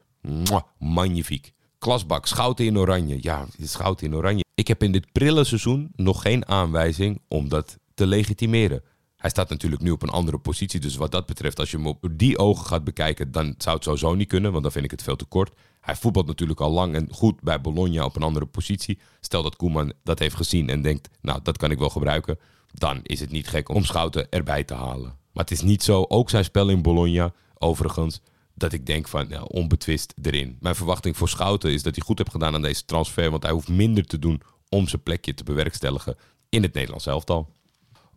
Magnifiek. 0.78 1.54
Klasbak, 1.78 2.26
Schouten 2.26 2.66
in 2.66 2.78
Oranje. 2.78 3.18
Ja, 3.22 3.46
Schouten 3.62 4.08
in 4.08 4.16
Oranje. 4.16 4.44
Ik 4.56 4.68
heb 4.68 4.84
in 4.84 4.92
dit 4.92 5.12
prille 5.12 5.44
seizoen 5.44 5.92
nog 5.96 6.22
geen 6.22 6.48
aanwijzing 6.48 7.22
om 7.28 7.50
dat 7.50 7.78
te 7.94 8.08
legitimeren. 8.08 8.84
Hij 9.18 9.30
staat 9.30 9.50
natuurlijk 9.50 9.82
nu 9.82 9.92
op 9.92 10.04
een 10.04 10.10
andere 10.10 10.38
positie. 10.38 10.80
Dus 10.80 10.96
wat 10.96 11.12
dat 11.12 11.26
betreft, 11.26 11.60
als 11.60 11.72
je 11.72 11.78
hem 11.78 11.88
op 11.88 12.08
die 12.12 12.38
ogen 12.38 12.66
gaat 12.66 12.84
bekijken, 12.84 13.32
dan 13.32 13.56
zou 13.58 13.76
het 13.76 13.84
sowieso 13.84 14.16
niet 14.16 14.28
kunnen, 14.28 14.52
want 14.52 14.64
dan 14.64 14.72
vind 14.72 14.86
ik 14.86 14.92
het 14.92 15.04
veel 15.04 15.16
te 15.16 15.26
kort. 15.26 15.54
Hij 15.82 15.96
voetbalt 15.96 16.28
natuurlijk 16.28 16.60
al 16.60 16.72
lang 16.72 16.96
en 16.96 17.08
goed 17.12 17.42
bij 17.42 17.62
Bologna 17.62 18.06
op 18.06 18.16
een 18.16 18.24
andere 18.24 18.46
positie. 18.46 19.00
Stel 19.20 19.44
dat 19.44 19.56
Koeman 19.56 19.94
dat 20.04 20.20
heeft 20.20 20.36
gezien 20.36 20.70
en 20.70 20.82
denkt, 20.82 21.10
nou, 21.22 21.40
dat 21.44 21.58
kan 21.58 21.72
ik 21.72 21.80
wel 21.80 21.90
gebruiken. 21.90 22.40
Dan 22.72 23.00
is 23.04 23.20
het 23.20 23.32
niet 23.32 23.48
gek 23.48 23.70
om 23.70 23.84
Schouten 23.84 24.30
erbij 24.30 24.64
te 24.64 24.74
halen. 24.74 25.16
Maar 25.34 25.44
het 25.44 25.52
is 25.52 25.62
niet 25.62 25.84
zo, 25.84 26.06
ook 26.08 26.30
zijn 26.30 26.44
spel 26.44 26.70
in 26.70 26.82
Bologna, 26.82 27.34
overigens, 27.58 28.22
dat 28.58 28.74
ik 28.74 28.86
denk 28.86 29.08
van 29.08 29.48
onbetwist 29.48 30.14
erin. 30.22 30.58
Mijn 30.60 30.76
verwachting 30.76 31.18
voor 31.18 31.30
Schouten 31.30 31.72
is 31.72 31.84
dat 31.84 31.96
hij 31.96 32.06
goed 32.06 32.18
heeft 32.18 32.32
gedaan 32.32 32.54
aan 32.54 32.62
deze 32.62 32.86
transfer. 32.86 33.30
Want 33.32 33.44
hij 33.44 33.52
hoeft 33.52 33.68
minder 33.68 34.06
te 34.06 34.20
doen 34.20 34.42
om 34.70 34.88
zijn 34.88 35.04
plekje 35.04 35.34
te 35.34 35.44
bewerkstelligen 35.44 36.16
in 36.50 36.64
het 36.64 36.74
Nederlands 36.74 37.06
elftal. 37.06 37.50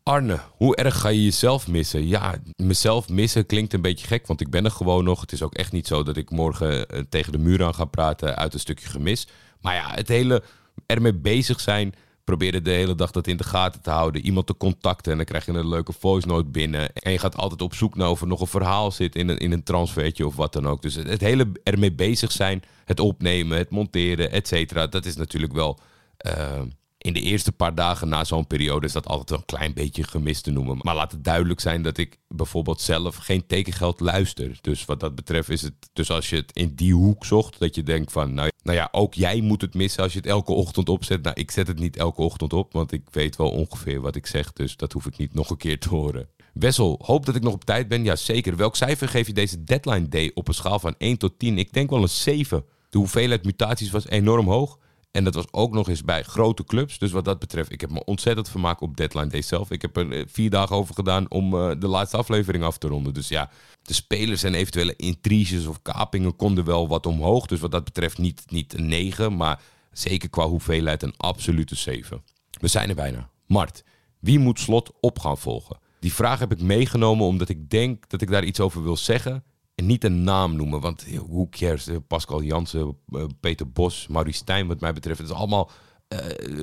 Arne, 0.02 0.40
hoe 0.56 0.76
erg 0.76 1.00
ga 1.00 1.08
je 1.08 1.24
jezelf 1.24 1.68
missen? 1.68 2.08
Ja, 2.08 2.34
mezelf 2.56 3.08
missen 3.08 3.46
klinkt 3.46 3.72
een 3.72 3.82
beetje 3.82 4.06
gek, 4.06 4.26
want 4.26 4.40
ik 4.40 4.50
ben 4.50 4.64
er 4.64 4.70
gewoon 4.70 5.04
nog. 5.04 5.20
Het 5.20 5.32
is 5.32 5.42
ook 5.42 5.54
echt 5.54 5.72
niet 5.72 5.86
zo 5.86 6.02
dat 6.02 6.16
ik 6.16 6.30
morgen 6.30 6.88
eh, 6.88 7.02
tegen 7.08 7.32
de 7.32 7.38
muur 7.38 7.64
aan 7.64 7.74
ga 7.74 7.84
praten 7.84 8.36
uit 8.36 8.54
een 8.54 8.60
stukje 8.60 8.88
gemis. 8.88 9.26
Maar 9.60 9.74
ja, 9.74 9.94
het 9.94 10.08
hele 10.08 10.42
ermee 10.86 11.14
bezig 11.14 11.60
zijn 11.60 11.94
probeerde 12.30 12.62
de 12.62 12.70
hele 12.70 12.94
dag 12.94 13.10
dat 13.10 13.26
in 13.26 13.36
de 13.36 13.44
gaten 13.44 13.82
te 13.82 13.90
houden. 13.90 14.24
Iemand 14.24 14.46
te 14.46 14.56
contacten 14.56 15.10
en 15.10 15.16
dan 15.16 15.26
krijg 15.26 15.46
je 15.46 15.52
een 15.52 15.68
leuke 15.68 15.92
voice 15.92 16.26
note 16.26 16.48
binnen. 16.48 16.92
En 16.92 17.12
je 17.12 17.18
gaat 17.18 17.36
altijd 17.36 17.62
op 17.62 17.74
zoek 17.74 17.96
naar 17.96 18.10
of 18.10 18.20
er 18.20 18.26
nog 18.26 18.40
een 18.40 18.46
verhaal 18.46 18.90
zit 18.90 19.14
in 19.14 19.28
een, 19.28 19.38
in 19.38 19.52
een 19.52 19.62
transfertje 19.62 20.26
of 20.26 20.36
wat 20.36 20.52
dan 20.52 20.68
ook. 20.68 20.82
Dus 20.82 20.94
het, 20.94 21.20
hele 21.20 21.52
ermee 21.62 21.92
bezig 21.92 22.32
zijn, 22.32 22.62
het 22.84 23.00
opnemen, 23.00 23.58
het 23.58 23.70
monteren, 23.70 24.30
et 24.30 24.48
cetera. 24.48 24.86
Dat 24.86 25.04
is 25.04 25.16
natuurlijk 25.16 25.52
wel... 25.52 25.78
Uh, 26.26 26.60
in 27.02 27.12
de 27.12 27.20
eerste 27.20 27.52
paar 27.52 27.74
dagen 27.74 28.08
na 28.08 28.24
zo'n 28.24 28.46
periode 28.46 28.86
is 28.86 28.92
dat 28.92 29.06
altijd 29.06 29.40
een 29.40 29.44
klein 29.44 29.74
beetje 29.74 30.02
gemist 30.02 30.44
te 30.44 30.50
noemen. 30.50 30.78
Maar 30.82 30.94
laat 30.94 31.12
het 31.12 31.24
duidelijk 31.24 31.60
zijn 31.60 31.82
dat 31.82 31.98
ik 31.98 32.18
bijvoorbeeld 32.28 32.80
zelf 32.80 33.16
geen 33.16 33.46
tekengeld 33.46 34.00
luister. 34.00 34.58
Dus 34.60 34.84
wat 34.84 35.00
dat 35.00 35.14
betreft 35.14 35.48
is 35.48 35.62
het, 35.62 35.74
dus 35.92 36.10
als 36.10 36.30
je 36.30 36.36
het 36.36 36.52
in 36.52 36.74
die 36.74 36.94
hoek 36.94 37.24
zocht, 37.24 37.58
dat 37.58 37.74
je 37.74 37.82
denkt 37.82 38.12
van, 38.12 38.34
nou, 38.34 38.50
nou 38.62 38.76
ja, 38.76 38.88
ook 38.92 39.14
jij 39.14 39.40
moet 39.40 39.60
het 39.60 39.74
missen 39.74 40.02
als 40.02 40.12
je 40.12 40.18
het 40.18 40.28
elke 40.28 40.52
ochtend 40.52 40.88
opzet. 40.88 41.22
Nou, 41.22 41.40
ik 41.40 41.50
zet 41.50 41.66
het 41.66 41.78
niet 41.78 41.96
elke 41.96 42.22
ochtend 42.22 42.52
op, 42.52 42.72
want 42.72 42.92
ik 42.92 43.02
weet 43.10 43.36
wel 43.36 43.50
ongeveer 43.50 44.00
wat 44.00 44.16
ik 44.16 44.26
zeg. 44.26 44.52
Dus 44.52 44.76
dat 44.76 44.92
hoef 44.92 45.06
ik 45.06 45.16
niet 45.16 45.34
nog 45.34 45.50
een 45.50 45.56
keer 45.56 45.78
te 45.78 45.88
horen. 45.88 46.28
Wessel, 46.52 47.00
hoop 47.02 47.26
dat 47.26 47.34
ik 47.34 47.42
nog 47.42 47.52
op 47.52 47.64
tijd 47.64 47.88
ben. 47.88 48.04
Ja, 48.04 48.16
zeker. 48.16 48.56
Welk 48.56 48.76
cijfer 48.76 49.08
geef 49.08 49.26
je 49.26 49.32
deze 49.32 49.64
deadline 49.64 50.08
day 50.08 50.30
op 50.34 50.48
een 50.48 50.54
schaal 50.54 50.78
van 50.78 50.94
1 50.98 51.18
tot 51.18 51.38
10? 51.38 51.58
Ik 51.58 51.72
denk 51.72 51.90
wel 51.90 52.02
een 52.02 52.08
7. 52.08 52.64
De 52.90 52.98
hoeveelheid 52.98 53.44
mutaties 53.44 53.90
was 53.90 54.08
enorm 54.08 54.46
hoog. 54.48 54.78
En 55.10 55.24
dat 55.24 55.34
was 55.34 55.44
ook 55.50 55.72
nog 55.72 55.88
eens 55.88 56.02
bij 56.02 56.22
grote 56.22 56.64
clubs. 56.64 56.98
Dus 56.98 57.10
wat 57.10 57.24
dat 57.24 57.38
betreft, 57.38 57.72
ik 57.72 57.80
heb 57.80 57.90
me 57.90 58.04
ontzettend 58.04 58.48
vermaakt 58.48 58.80
op 58.80 58.96
deadline 58.96 59.26
day 59.26 59.42
zelf. 59.42 59.70
Ik 59.70 59.82
heb 59.82 59.96
er 59.96 60.12
eh, 60.12 60.24
vier 60.28 60.50
dagen 60.50 60.76
over 60.76 60.94
gedaan 60.94 61.30
om 61.30 61.54
eh, 61.54 61.70
de 61.78 61.86
laatste 61.86 62.16
aflevering 62.16 62.64
af 62.64 62.78
te 62.78 62.88
ronden. 62.88 63.14
Dus 63.14 63.28
ja, 63.28 63.50
de 63.82 63.94
spelers 63.94 64.42
en 64.42 64.54
eventuele 64.54 64.96
intriges 64.96 65.66
of 65.66 65.82
kapingen 65.82 66.36
konden 66.36 66.64
wel 66.64 66.88
wat 66.88 67.06
omhoog. 67.06 67.46
Dus 67.46 67.60
wat 67.60 67.70
dat 67.70 67.84
betreft 67.84 68.18
niet, 68.18 68.42
niet 68.48 68.74
een 68.74 68.86
9, 68.86 69.36
maar 69.36 69.60
zeker 69.92 70.30
qua 70.30 70.46
hoeveelheid 70.46 71.02
een 71.02 71.16
absolute 71.16 71.74
7. 71.74 72.22
We 72.60 72.68
zijn 72.68 72.88
er 72.88 72.94
bijna. 72.94 73.30
Mart, 73.46 73.84
wie 74.18 74.38
moet 74.38 74.60
Slot 74.60 74.90
op 75.00 75.18
gaan 75.18 75.38
volgen? 75.38 75.78
Die 76.00 76.12
vraag 76.12 76.38
heb 76.38 76.52
ik 76.52 76.60
meegenomen 76.60 77.26
omdat 77.26 77.48
ik 77.48 77.70
denk 77.70 78.08
dat 78.08 78.20
ik 78.20 78.30
daar 78.30 78.44
iets 78.44 78.60
over 78.60 78.82
wil 78.82 78.96
zeggen. 78.96 79.44
En 79.80 79.86
niet 79.86 80.04
een 80.04 80.22
naam 80.22 80.56
noemen, 80.56 80.80
want 80.80 81.06
who 81.28 81.48
cares? 81.50 81.86
Eh, 81.86 81.96
Pascal 82.06 82.42
Jansen, 82.42 82.96
eh, 83.12 83.24
Peter 83.40 83.70
Bos, 83.70 84.06
Maurice 84.06 84.38
Stijn 84.38 84.66
wat 84.66 84.80
mij 84.80 84.92
betreft. 84.92 85.18
Het 85.18 85.28
is 85.28 85.34
allemaal 85.34 85.70
eh, 86.08 86.18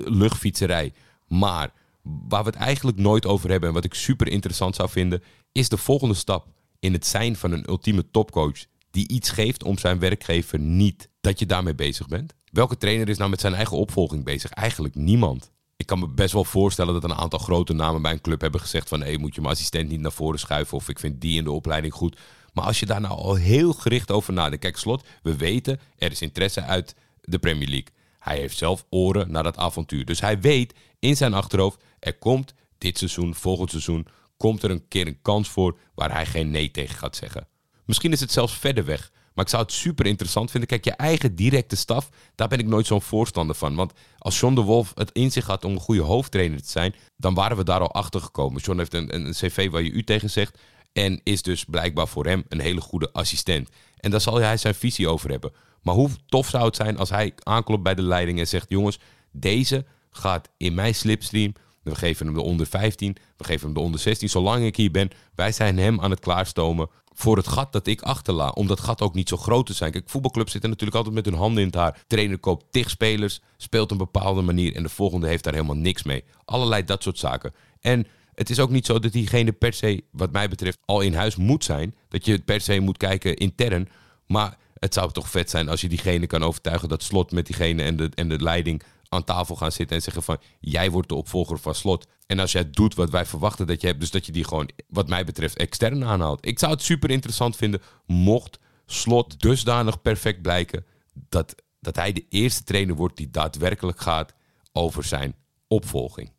luchtfietserij. 0.05 0.93
Maar 1.27 1.73
waar 2.01 2.43
we 2.43 2.49
het 2.49 2.59
eigenlijk 2.59 2.97
nooit 2.97 3.25
over 3.25 3.49
hebben 3.49 3.69
en 3.69 3.75
wat 3.75 3.83
ik 3.83 3.93
super 3.93 4.27
interessant 4.27 4.75
zou 4.75 4.89
vinden, 4.89 5.23
is 5.51 5.69
de 5.69 5.77
volgende 5.77 6.13
stap 6.13 6.47
in 6.79 6.93
het 6.93 7.05
zijn 7.05 7.35
van 7.35 7.51
een 7.51 7.69
ultieme 7.69 8.11
topcoach 8.11 8.65
die 8.91 9.07
iets 9.07 9.29
geeft 9.29 9.63
om 9.63 9.77
zijn 9.77 9.99
werkgever 9.99 10.59
niet 10.59 11.09
dat 11.21 11.39
je 11.39 11.45
daarmee 11.45 11.75
bezig 11.75 12.07
bent. 12.07 12.33
Welke 12.51 12.77
trainer 12.77 13.09
is 13.09 13.17
nou 13.17 13.29
met 13.29 13.41
zijn 13.41 13.53
eigen 13.53 13.77
opvolging 13.77 14.23
bezig? 14.23 14.51
Eigenlijk 14.51 14.95
niemand. 14.95 15.51
Ik 15.77 15.85
kan 15.85 15.99
me 15.99 16.07
best 16.07 16.33
wel 16.33 16.43
voorstellen 16.43 16.93
dat 16.93 17.03
een 17.03 17.17
aantal 17.17 17.39
grote 17.39 17.73
namen 17.73 18.01
bij 18.01 18.11
een 18.11 18.21
club 18.21 18.41
hebben 18.41 18.61
gezegd 18.61 18.89
van 18.89 19.01
hé, 19.01 19.17
moet 19.17 19.35
je 19.35 19.41
mijn 19.41 19.53
assistent 19.53 19.89
niet 19.89 19.99
naar 19.99 20.11
voren 20.11 20.39
schuiven 20.39 20.77
of 20.77 20.89
ik 20.89 20.99
vind 20.99 21.21
die 21.21 21.37
in 21.37 21.43
de 21.43 21.51
opleiding 21.51 21.93
goed. 21.93 22.17
Maar 22.57 22.65
als 22.65 22.79
je 22.79 22.85
daar 22.85 23.01
nou 23.01 23.13
al 23.19 23.35
heel 23.35 23.73
gericht 23.73 24.11
over 24.11 24.33
nadenkt. 24.33 24.59
Kijk, 24.59 24.77
Slot, 24.77 25.07
we 25.23 25.35
weten, 25.35 25.79
er 25.97 26.11
is 26.11 26.21
interesse 26.21 26.61
uit 26.61 26.95
de 27.21 27.39
Premier 27.39 27.67
League. 27.67 27.93
Hij 28.19 28.37
heeft 28.37 28.57
zelf 28.57 28.85
oren 28.89 29.31
naar 29.31 29.43
dat 29.43 29.57
avontuur. 29.57 30.05
Dus 30.05 30.21
hij 30.21 30.39
weet 30.39 30.73
in 30.99 31.15
zijn 31.15 31.33
achterhoofd, 31.33 31.83
er 31.99 32.17
komt 32.17 32.53
dit 32.77 32.97
seizoen, 32.97 33.35
volgend 33.35 33.69
seizoen, 33.69 34.07
komt 34.37 34.63
er 34.63 34.71
een 34.71 34.87
keer 34.87 35.07
een 35.07 35.21
kans 35.21 35.49
voor 35.49 35.77
waar 35.95 36.11
hij 36.11 36.25
geen 36.25 36.51
nee 36.51 36.71
tegen 36.71 36.95
gaat 36.95 37.15
zeggen. 37.15 37.47
Misschien 37.85 38.11
is 38.11 38.19
het 38.19 38.31
zelfs 38.31 38.57
verder 38.57 38.85
weg. 38.85 39.11
Maar 39.33 39.45
ik 39.45 39.51
zou 39.51 39.63
het 39.63 39.71
super 39.73 40.05
interessant 40.05 40.51
vinden. 40.51 40.69
Kijk, 40.69 40.85
je 40.85 40.91
eigen 40.91 41.35
directe 41.35 41.75
staf, 41.75 42.09
daar 42.35 42.47
ben 42.47 42.59
ik 42.59 42.65
nooit 42.65 42.85
zo'n 42.85 43.01
voorstander 43.01 43.55
van. 43.55 43.75
Want 43.75 43.93
als 44.17 44.39
John 44.39 44.55
de 44.55 44.61
Wolf 44.61 44.91
het 44.95 45.11
in 45.11 45.31
zich 45.31 45.45
had 45.45 45.65
om 45.65 45.71
een 45.71 45.79
goede 45.79 46.01
hoofdtrainer 46.01 46.61
te 46.61 46.69
zijn, 46.69 46.95
dan 47.17 47.33
waren 47.33 47.57
we 47.57 47.63
daar 47.63 47.79
al 47.79 47.93
achter 47.93 48.21
gekomen. 48.21 48.61
John 48.61 48.77
heeft 48.77 48.93
een, 48.93 49.15
een, 49.15 49.25
een 49.25 49.33
cv 49.33 49.69
waar 49.69 49.81
je 49.81 49.91
u 49.91 50.03
tegen 50.03 50.29
zegt. 50.29 50.57
En 50.97 51.21
is 51.23 51.41
dus 51.41 51.63
blijkbaar 51.63 52.07
voor 52.07 52.25
hem 52.25 52.43
een 52.49 52.59
hele 52.59 52.81
goede 52.81 53.11
assistent. 53.11 53.69
En 53.99 54.11
daar 54.11 54.21
zal 54.21 54.35
hij 54.35 54.57
zijn 54.57 54.75
visie 54.75 55.07
over 55.07 55.29
hebben. 55.29 55.51
Maar 55.81 55.95
hoe 55.95 56.09
tof 56.25 56.49
zou 56.49 56.65
het 56.65 56.75
zijn 56.75 56.97
als 56.97 57.09
hij 57.09 57.33
aanklopt 57.43 57.83
bij 57.83 57.95
de 57.95 58.01
leiding 58.01 58.39
en 58.39 58.47
zegt: 58.47 58.69
Jongens, 58.69 58.99
deze 59.31 59.85
gaat 60.11 60.49
in 60.57 60.73
mijn 60.73 60.95
slipstream. 60.95 61.53
We 61.83 61.95
geven 61.95 62.25
hem 62.25 62.35
de 62.35 62.41
onder 62.41 62.65
15, 62.65 63.15
we 63.37 63.43
geven 63.43 63.65
hem 63.65 63.73
de 63.73 63.79
onder 63.79 63.99
16. 63.99 64.29
Zolang 64.29 64.65
ik 64.65 64.75
hier 64.75 64.91
ben, 64.91 65.09
wij 65.35 65.51
zijn 65.51 65.77
hem 65.77 66.01
aan 66.01 66.09
het 66.09 66.19
klaarstomen 66.19 66.89
voor 67.13 67.37
het 67.37 67.47
gat 67.47 67.71
dat 67.71 67.87
ik 67.87 68.01
achterlaat. 68.01 68.55
Om 68.55 68.67
dat 68.67 68.79
gat 68.79 69.01
ook 69.01 69.13
niet 69.13 69.29
zo 69.29 69.37
groot 69.37 69.65
te 69.65 69.73
zijn. 69.73 69.91
Kijk, 69.91 70.09
voetbalclubs 70.09 70.51
zitten 70.51 70.69
natuurlijk 70.69 70.97
altijd 70.97 71.15
met 71.15 71.25
hun 71.25 71.41
handen 71.41 71.61
in 71.61 71.67
het 71.67 71.75
haar. 71.75 72.03
Trainer 72.07 72.37
koopt 72.37 72.65
tig 72.71 72.89
spelers, 72.89 73.41
speelt 73.57 73.91
een 73.91 73.97
bepaalde 73.97 74.41
manier 74.41 74.75
en 74.75 74.83
de 74.83 74.89
volgende 74.89 75.27
heeft 75.27 75.43
daar 75.43 75.53
helemaal 75.53 75.75
niks 75.75 76.03
mee. 76.03 76.23
Allerlei 76.45 76.83
dat 76.83 77.03
soort 77.03 77.17
zaken. 77.17 77.53
En 77.81 78.07
het 78.37 78.49
is 78.49 78.59
ook 78.59 78.69
niet 78.69 78.85
zo 78.85 78.99
dat 78.99 79.11
diegene 79.11 79.51
per 79.51 79.73
se, 79.73 80.03
wat 80.11 80.31
mij 80.31 80.49
betreft, 80.49 80.77
al 80.85 81.01
in 81.01 81.13
huis 81.13 81.35
moet 81.35 81.63
zijn. 81.63 81.95
Dat 82.09 82.25
je 82.25 82.39
per 82.39 82.61
se 82.61 82.79
moet 82.79 82.97
kijken 82.97 83.35
intern. 83.35 83.89
Maar 84.27 84.57
het 84.79 84.93
zou 84.93 85.11
toch 85.11 85.29
vet 85.29 85.49
zijn 85.49 85.69
als 85.69 85.81
je 85.81 85.89
diegene 85.89 86.27
kan 86.27 86.43
overtuigen 86.43 86.89
dat 86.89 87.03
slot 87.03 87.31
met 87.31 87.45
diegene 87.45 87.83
en 87.83 87.97
de, 87.97 88.09
en 88.15 88.29
de 88.29 88.41
leiding 88.41 88.83
aan 89.09 89.23
tafel 89.23 89.55
gaan 89.55 89.71
zitten 89.71 89.95
en 89.95 90.01
zeggen 90.01 90.23
van 90.23 90.37
jij 90.59 90.91
wordt 90.91 91.09
de 91.09 91.15
opvolger 91.15 91.59
van 91.59 91.75
slot. 91.75 92.07
En 92.25 92.39
als 92.39 92.51
jij 92.51 92.69
doet 92.69 92.95
wat 92.95 93.09
wij 93.09 93.25
verwachten 93.25 93.67
dat 93.67 93.81
je 93.81 93.87
hebt, 93.87 93.99
dus 93.99 94.11
dat 94.11 94.25
je 94.25 94.31
die 94.31 94.43
gewoon, 94.43 94.69
wat 94.87 95.07
mij 95.07 95.23
betreft, 95.23 95.57
extern 95.57 96.05
aanhaalt. 96.05 96.45
Ik 96.45 96.59
zou 96.59 96.71
het 96.71 96.81
super 96.81 97.09
interessant 97.09 97.55
vinden 97.55 97.81
mocht 98.05 98.59
slot 98.85 99.39
dusdanig 99.39 100.01
perfect 100.01 100.41
blijken 100.41 100.85
dat, 101.29 101.55
dat 101.79 101.95
hij 101.95 102.13
de 102.13 102.25
eerste 102.29 102.63
trainer 102.63 102.95
wordt 102.95 103.17
die 103.17 103.29
daadwerkelijk 103.29 104.01
gaat 104.01 104.33
over 104.71 105.03
zijn 105.03 105.35
opvolging. 105.67 106.35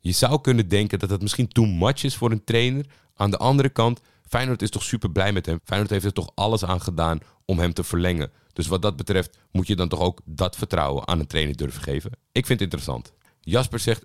Je 0.00 0.12
zou 0.12 0.40
kunnen 0.40 0.68
denken 0.68 0.98
dat 0.98 1.10
het 1.10 1.22
misschien 1.22 1.48
too 1.48 1.66
much 1.66 2.04
is 2.04 2.16
voor 2.16 2.30
een 2.30 2.44
trainer. 2.44 2.86
Aan 3.16 3.30
de 3.30 3.36
andere 3.36 3.68
kant, 3.68 4.00
Feyenoord 4.28 4.62
is 4.62 4.70
toch 4.70 4.82
super 4.82 5.10
blij 5.10 5.32
met 5.32 5.46
hem. 5.46 5.60
Feyenoord 5.64 5.90
heeft 5.90 6.04
er 6.04 6.12
toch 6.12 6.30
alles 6.34 6.64
aan 6.64 6.80
gedaan 6.80 7.18
om 7.44 7.58
hem 7.58 7.72
te 7.72 7.84
verlengen. 7.84 8.30
Dus 8.52 8.66
wat 8.66 8.82
dat 8.82 8.96
betreft 8.96 9.38
moet 9.52 9.66
je 9.66 9.76
dan 9.76 9.88
toch 9.88 10.00
ook 10.00 10.20
dat 10.24 10.56
vertrouwen 10.56 11.08
aan 11.08 11.20
een 11.20 11.26
trainer 11.26 11.56
durven 11.56 11.82
geven. 11.82 12.10
Ik 12.10 12.46
vind 12.46 12.60
het 12.60 12.72
interessant. 12.72 13.12
Jasper 13.40 13.78
zegt, 13.78 14.04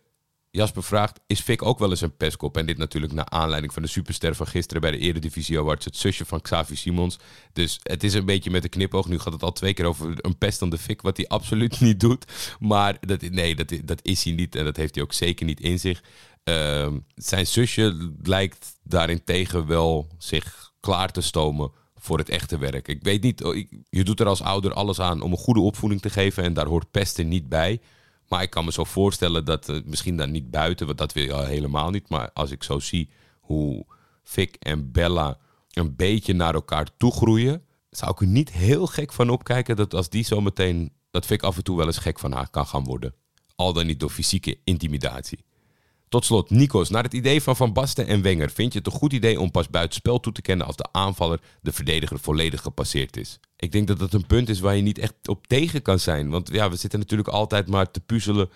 Jasper 0.55 0.83
vraagt, 0.83 1.19
is 1.27 1.39
Fik 1.39 1.61
ook 1.61 1.79
wel 1.79 1.89
eens 1.89 2.01
een 2.01 2.17
pestkop? 2.17 2.57
En 2.57 2.65
dit 2.65 2.77
natuurlijk 2.77 3.13
naar 3.13 3.29
aanleiding 3.29 3.73
van 3.73 3.81
de 3.81 3.87
superster 3.87 4.35
van 4.35 4.47
gisteren 4.47 4.81
bij 4.81 4.91
de 4.91 4.97
Eredivisie 4.97 5.59
Awards, 5.59 5.85
het 5.85 5.97
zusje 5.97 6.25
van 6.25 6.41
Xavi 6.41 6.75
Simons. 6.75 7.19
Dus 7.53 7.79
het 7.83 8.03
is 8.03 8.13
een 8.13 8.25
beetje 8.25 8.49
met 8.49 8.63
een 8.63 8.69
knipoog. 8.69 9.07
Nu 9.07 9.19
gaat 9.19 9.33
het 9.33 9.43
al 9.43 9.51
twee 9.51 9.73
keer 9.73 9.85
over 9.85 10.13
een 10.17 10.37
pest 10.37 10.61
aan 10.61 10.69
de 10.69 10.77
Fik, 10.77 11.01
wat 11.01 11.17
hij 11.17 11.27
absoluut 11.27 11.79
niet 11.87 11.99
doet. 11.99 12.25
Maar 12.59 12.97
dat, 12.99 13.21
nee, 13.21 13.55
dat, 13.55 13.73
dat 13.83 13.99
is 14.01 14.23
hij 14.23 14.33
niet 14.33 14.55
en 14.55 14.63
dat 14.63 14.77
heeft 14.77 14.95
hij 14.95 15.03
ook 15.03 15.13
zeker 15.13 15.45
niet 15.45 15.59
in 15.59 15.79
zich. 15.79 16.03
Ehm, 16.43 16.99
zijn 17.15 17.47
zusje 17.47 18.11
lijkt 18.23 18.79
daarentegen 18.83 19.67
wel 19.67 20.07
zich 20.17 20.73
klaar 20.79 21.11
te 21.11 21.21
stomen 21.21 21.71
voor 21.95 22.17
het 22.17 22.29
echte 22.29 22.57
werk. 22.57 22.87
Ik 22.87 23.03
weet 23.03 23.21
niet, 23.21 23.43
oh, 23.43 23.55
je 23.89 24.03
doet 24.03 24.19
er 24.19 24.27
als 24.27 24.41
ouder 24.41 24.73
alles 24.73 24.99
aan 24.99 25.21
om 25.21 25.31
een 25.31 25.37
goede 25.37 25.59
opvoeding 25.59 26.01
te 26.01 26.09
geven 26.09 26.43
en 26.43 26.53
daar 26.53 26.67
hoort 26.67 26.91
pesten 26.91 27.27
niet 27.27 27.49
bij. 27.49 27.81
Maar 28.27 28.41
ik 28.41 28.49
kan 28.49 28.65
me 28.65 28.71
zo 28.71 28.83
voorstellen 28.83 29.45
dat 29.45 29.69
eh, 29.69 29.79
misschien 29.85 30.17
dan 30.17 30.31
niet 30.31 30.51
buiten, 30.51 30.85
want 30.85 30.97
dat 30.97 31.13
wil 31.13 31.23
je 31.23 31.33
al 31.33 31.45
helemaal 31.45 31.89
niet. 31.89 32.09
Maar 32.09 32.29
als 32.33 32.51
ik 32.51 32.63
zo 32.63 32.79
zie 32.79 33.09
hoe 33.39 33.85
Vic 34.23 34.55
en 34.59 34.91
Bella 34.91 35.37
een 35.71 35.95
beetje 35.95 36.33
naar 36.33 36.53
elkaar 36.53 36.87
toe 36.97 37.11
groeien, 37.11 37.63
zou 37.89 38.11
ik 38.11 38.21
er 38.21 38.27
niet 38.27 38.51
heel 38.51 38.87
gek 38.87 39.13
van 39.13 39.29
opkijken 39.29 39.75
dat 39.75 39.93
als 39.93 40.09
die 40.09 40.25
zometeen, 40.25 40.91
dat 41.11 41.25
Vic 41.25 41.43
af 41.43 41.57
en 41.57 41.63
toe 41.63 41.77
wel 41.77 41.85
eens 41.85 41.97
gek 41.97 42.19
van 42.19 42.31
haar 42.31 42.49
kan 42.49 42.67
gaan 42.67 42.83
worden. 42.83 43.13
Al 43.55 43.73
dan 43.73 43.85
niet 43.85 43.99
door 43.99 44.09
fysieke 44.09 44.57
intimidatie. 44.63 45.43
Tot 46.09 46.25
slot, 46.25 46.49
Nikos, 46.49 46.89
naar 46.89 47.03
het 47.03 47.13
idee 47.13 47.41
van 47.41 47.55
Van 47.55 47.73
Basten 47.73 48.07
en 48.07 48.21
Wenger, 48.21 48.49
vind 48.49 48.73
je 48.73 48.77
het 48.77 48.87
een 48.87 48.93
goed 48.93 49.13
idee 49.13 49.39
om 49.39 49.51
pas 49.51 49.69
buitenspel 49.69 50.19
toe 50.19 50.33
te 50.33 50.41
kennen 50.41 50.67
als 50.67 50.75
de 50.75 50.87
aanvaller 50.91 51.39
de 51.61 51.71
verdediger 51.71 52.19
volledig 52.19 52.61
gepasseerd 52.61 53.17
is? 53.17 53.39
Ik 53.57 53.71
denk 53.71 53.87
dat 53.87 53.99
dat 53.99 54.13
een 54.13 54.27
punt 54.27 54.49
is 54.49 54.59
waar 54.59 54.75
je 54.75 54.81
niet 54.81 54.97
echt 54.97 55.27
op 55.27 55.47
tegen 55.47 55.81
kan 55.81 55.99
zijn. 55.99 56.29
Want 56.29 56.49
ja, 56.51 56.69
we 56.69 56.75
zitten 56.75 56.99
natuurlijk 56.99 57.29
altijd 57.29 57.67
maar 57.67 57.91
te 57.91 57.99
puzzelen 57.99 58.49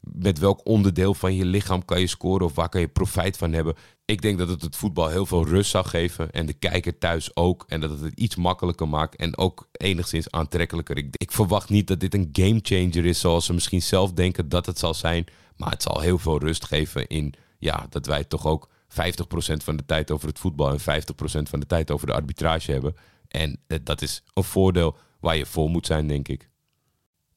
met 0.00 0.38
welk 0.38 0.60
onderdeel 0.64 1.14
van 1.14 1.34
je 1.34 1.44
lichaam 1.44 1.84
kan 1.84 2.00
je 2.00 2.06
scoren 2.06 2.46
of 2.46 2.54
waar 2.54 2.68
kan 2.68 2.80
je 2.80 2.88
profijt 2.88 3.36
van 3.36 3.52
hebben. 3.52 3.74
Ik 4.04 4.22
denk 4.22 4.38
dat 4.38 4.48
het 4.48 4.62
het 4.62 4.76
voetbal 4.76 5.08
heel 5.08 5.26
veel 5.26 5.46
rust 5.46 5.70
zou 5.70 5.86
geven 5.86 6.30
en 6.30 6.46
de 6.46 6.52
kijker 6.52 6.98
thuis 6.98 7.36
ook. 7.36 7.64
En 7.68 7.80
dat 7.80 7.90
het 7.90 8.00
het 8.00 8.18
iets 8.18 8.36
makkelijker 8.36 8.88
maakt 8.88 9.16
en 9.16 9.38
ook 9.38 9.68
enigszins 9.72 10.30
aantrekkelijker. 10.30 10.96
Ik, 10.96 11.32
verwacht 11.32 11.68
niet 11.68 11.86
dat 11.86 12.00
dit 12.00 12.14
een 12.14 12.28
gamechanger 12.32 13.04
is 13.04 13.20
zoals 13.20 13.44
ze 13.44 13.52
misschien 13.52 13.82
zelf 13.82 14.12
denken 14.12 14.48
dat 14.48 14.66
het 14.66 14.78
zal 14.78 14.94
zijn. 14.94 15.24
Maar 15.56 15.70
het 15.70 15.82
zal 15.82 16.00
heel 16.00 16.18
veel 16.18 16.38
rust 16.38 16.64
geven 16.64 17.06
in 17.06 17.34
ja, 17.58 17.86
dat 17.90 18.06
wij 18.06 18.24
toch 18.24 18.46
ook 18.46 18.68
50% 18.68 18.96
van 19.64 19.76
de 19.76 19.84
tijd 19.86 20.10
over 20.10 20.28
het 20.28 20.38
voetbal 20.38 20.70
en 20.70 20.80
50% 20.80 20.82
van 21.42 21.60
de 21.60 21.66
tijd 21.66 21.90
over 21.90 22.06
de 22.06 22.12
arbitrage 22.12 22.72
hebben. 22.72 22.96
En 23.36 23.60
eh, 23.66 23.78
dat 23.82 24.02
is 24.02 24.22
een 24.34 24.44
voordeel 24.44 24.96
waar 25.20 25.36
je 25.36 25.46
voor 25.46 25.70
moet 25.70 25.86
zijn, 25.86 26.06
denk 26.06 26.28
ik. 26.28 26.48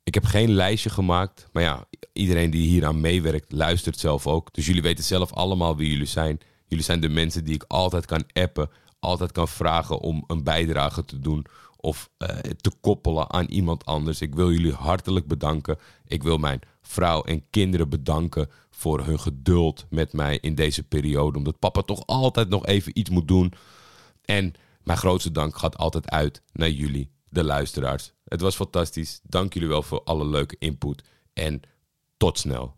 Ik 0.04 0.14
heb 0.14 0.24
geen 0.24 0.52
lijstje 0.52 0.90
gemaakt, 0.90 1.48
maar 1.52 1.64
ja, 1.64 1.86
iedereen 2.14 2.50
die 2.50 2.68
hier 2.68 2.86
aan 2.86 3.02
meewerkt, 3.02 3.52
luistert 3.52 4.00
zelf 4.00 4.28
ook. 4.28 4.54
Dus 4.54 4.66
jullie 4.66 4.82
weten 4.82 5.04
zelf 5.04 5.34
allemaal 5.34 5.76
wie 5.76 5.92
jullie 5.92 6.06
zijn. 6.06 6.40
Jullie 6.66 6.84
zijn 6.84 7.00
de 7.00 7.10
mensen 7.10 7.44
die 7.44 7.54
ik 7.54 7.66
altijd 7.68 8.06
kan 8.06 8.24
appen, 8.34 8.70
altijd 9.00 9.32
kan 9.32 9.48
vragen 9.48 10.00
om 10.00 10.24
een 10.28 10.44
bijdrage 10.44 11.06
te 11.06 11.20
doen 11.20 11.46
of 11.78 12.10
eh, 12.18 12.28
te 12.38 12.72
koppelen 12.82 13.30
aan 13.32 13.46
iemand 13.46 13.86
anders. 13.86 14.22
Ik 14.22 14.36
wil 14.36 14.52
jullie 14.52 14.74
hartelijk 14.74 15.28
bedanken. 15.28 15.78
Ik 16.08 16.24
wil 16.24 16.38
mijn 16.38 16.60
vrouw 16.82 17.22
en 17.22 17.50
kinderen 17.50 17.90
bedanken 17.90 18.50
voor 18.70 19.06
hun 19.06 19.20
geduld 19.20 19.86
met 19.90 20.14
mij 20.14 20.38
in 20.42 20.56
deze 20.56 20.84
periode, 20.84 21.38
omdat 21.38 21.60
papa 21.60 21.82
toch 21.82 22.06
altijd 22.06 22.50
nog 22.50 22.66
even 22.66 23.00
iets 23.00 23.10
moet 23.10 23.28
doen. 23.28 23.54
En 24.26 24.54
mijn 24.90 25.02
grootste 25.02 25.32
dank 25.32 25.58
gaat 25.58 25.78
altijd 25.78 26.10
uit 26.10 26.42
naar 26.52 26.70
jullie, 26.70 27.12
de 27.30 27.44
luisteraars. 27.44 28.14
Het 28.26 28.42
was 28.42 28.56
fantastisch. 28.56 29.20
Dank 29.24 29.54
jullie 29.54 29.70
wel 29.70 29.84
voor 29.84 30.04
alle 30.04 30.26
leuke 30.26 30.56
input. 30.60 31.04
En 31.34 31.62
tot 32.18 32.40
snel. 32.40 32.76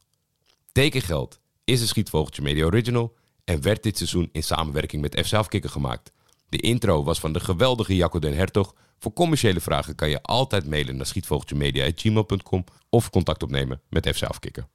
Tekengeld 0.71 1.39
is 1.63 1.81
een 1.81 1.87
Schietvogeltje 1.87 2.41
Media 2.41 2.65
Original 2.65 3.15
en 3.43 3.61
werd 3.61 3.83
dit 3.83 3.97
seizoen 3.97 4.29
in 4.31 4.43
samenwerking 4.43 5.01
met 5.01 5.25
FC 5.25 5.33
Afkikken 5.33 5.69
gemaakt. 5.69 6.11
De 6.49 6.57
intro 6.57 7.03
was 7.03 7.19
van 7.19 7.33
de 7.33 7.39
geweldige 7.39 7.95
Jacco 7.95 8.19
den 8.19 8.35
Hertog. 8.35 8.75
Voor 8.99 9.13
commerciële 9.13 9.61
vragen 9.61 9.95
kan 9.95 10.09
je 10.09 10.21
altijd 10.21 10.65
mailen 10.65 10.95
naar 10.95 11.05
schietvogeltjemedia.gmail.com 11.05 12.63
of 12.89 13.09
contact 13.09 13.43
opnemen 13.43 13.81
met 13.89 14.09
FC 14.15 14.23
Afkikken. 14.23 14.67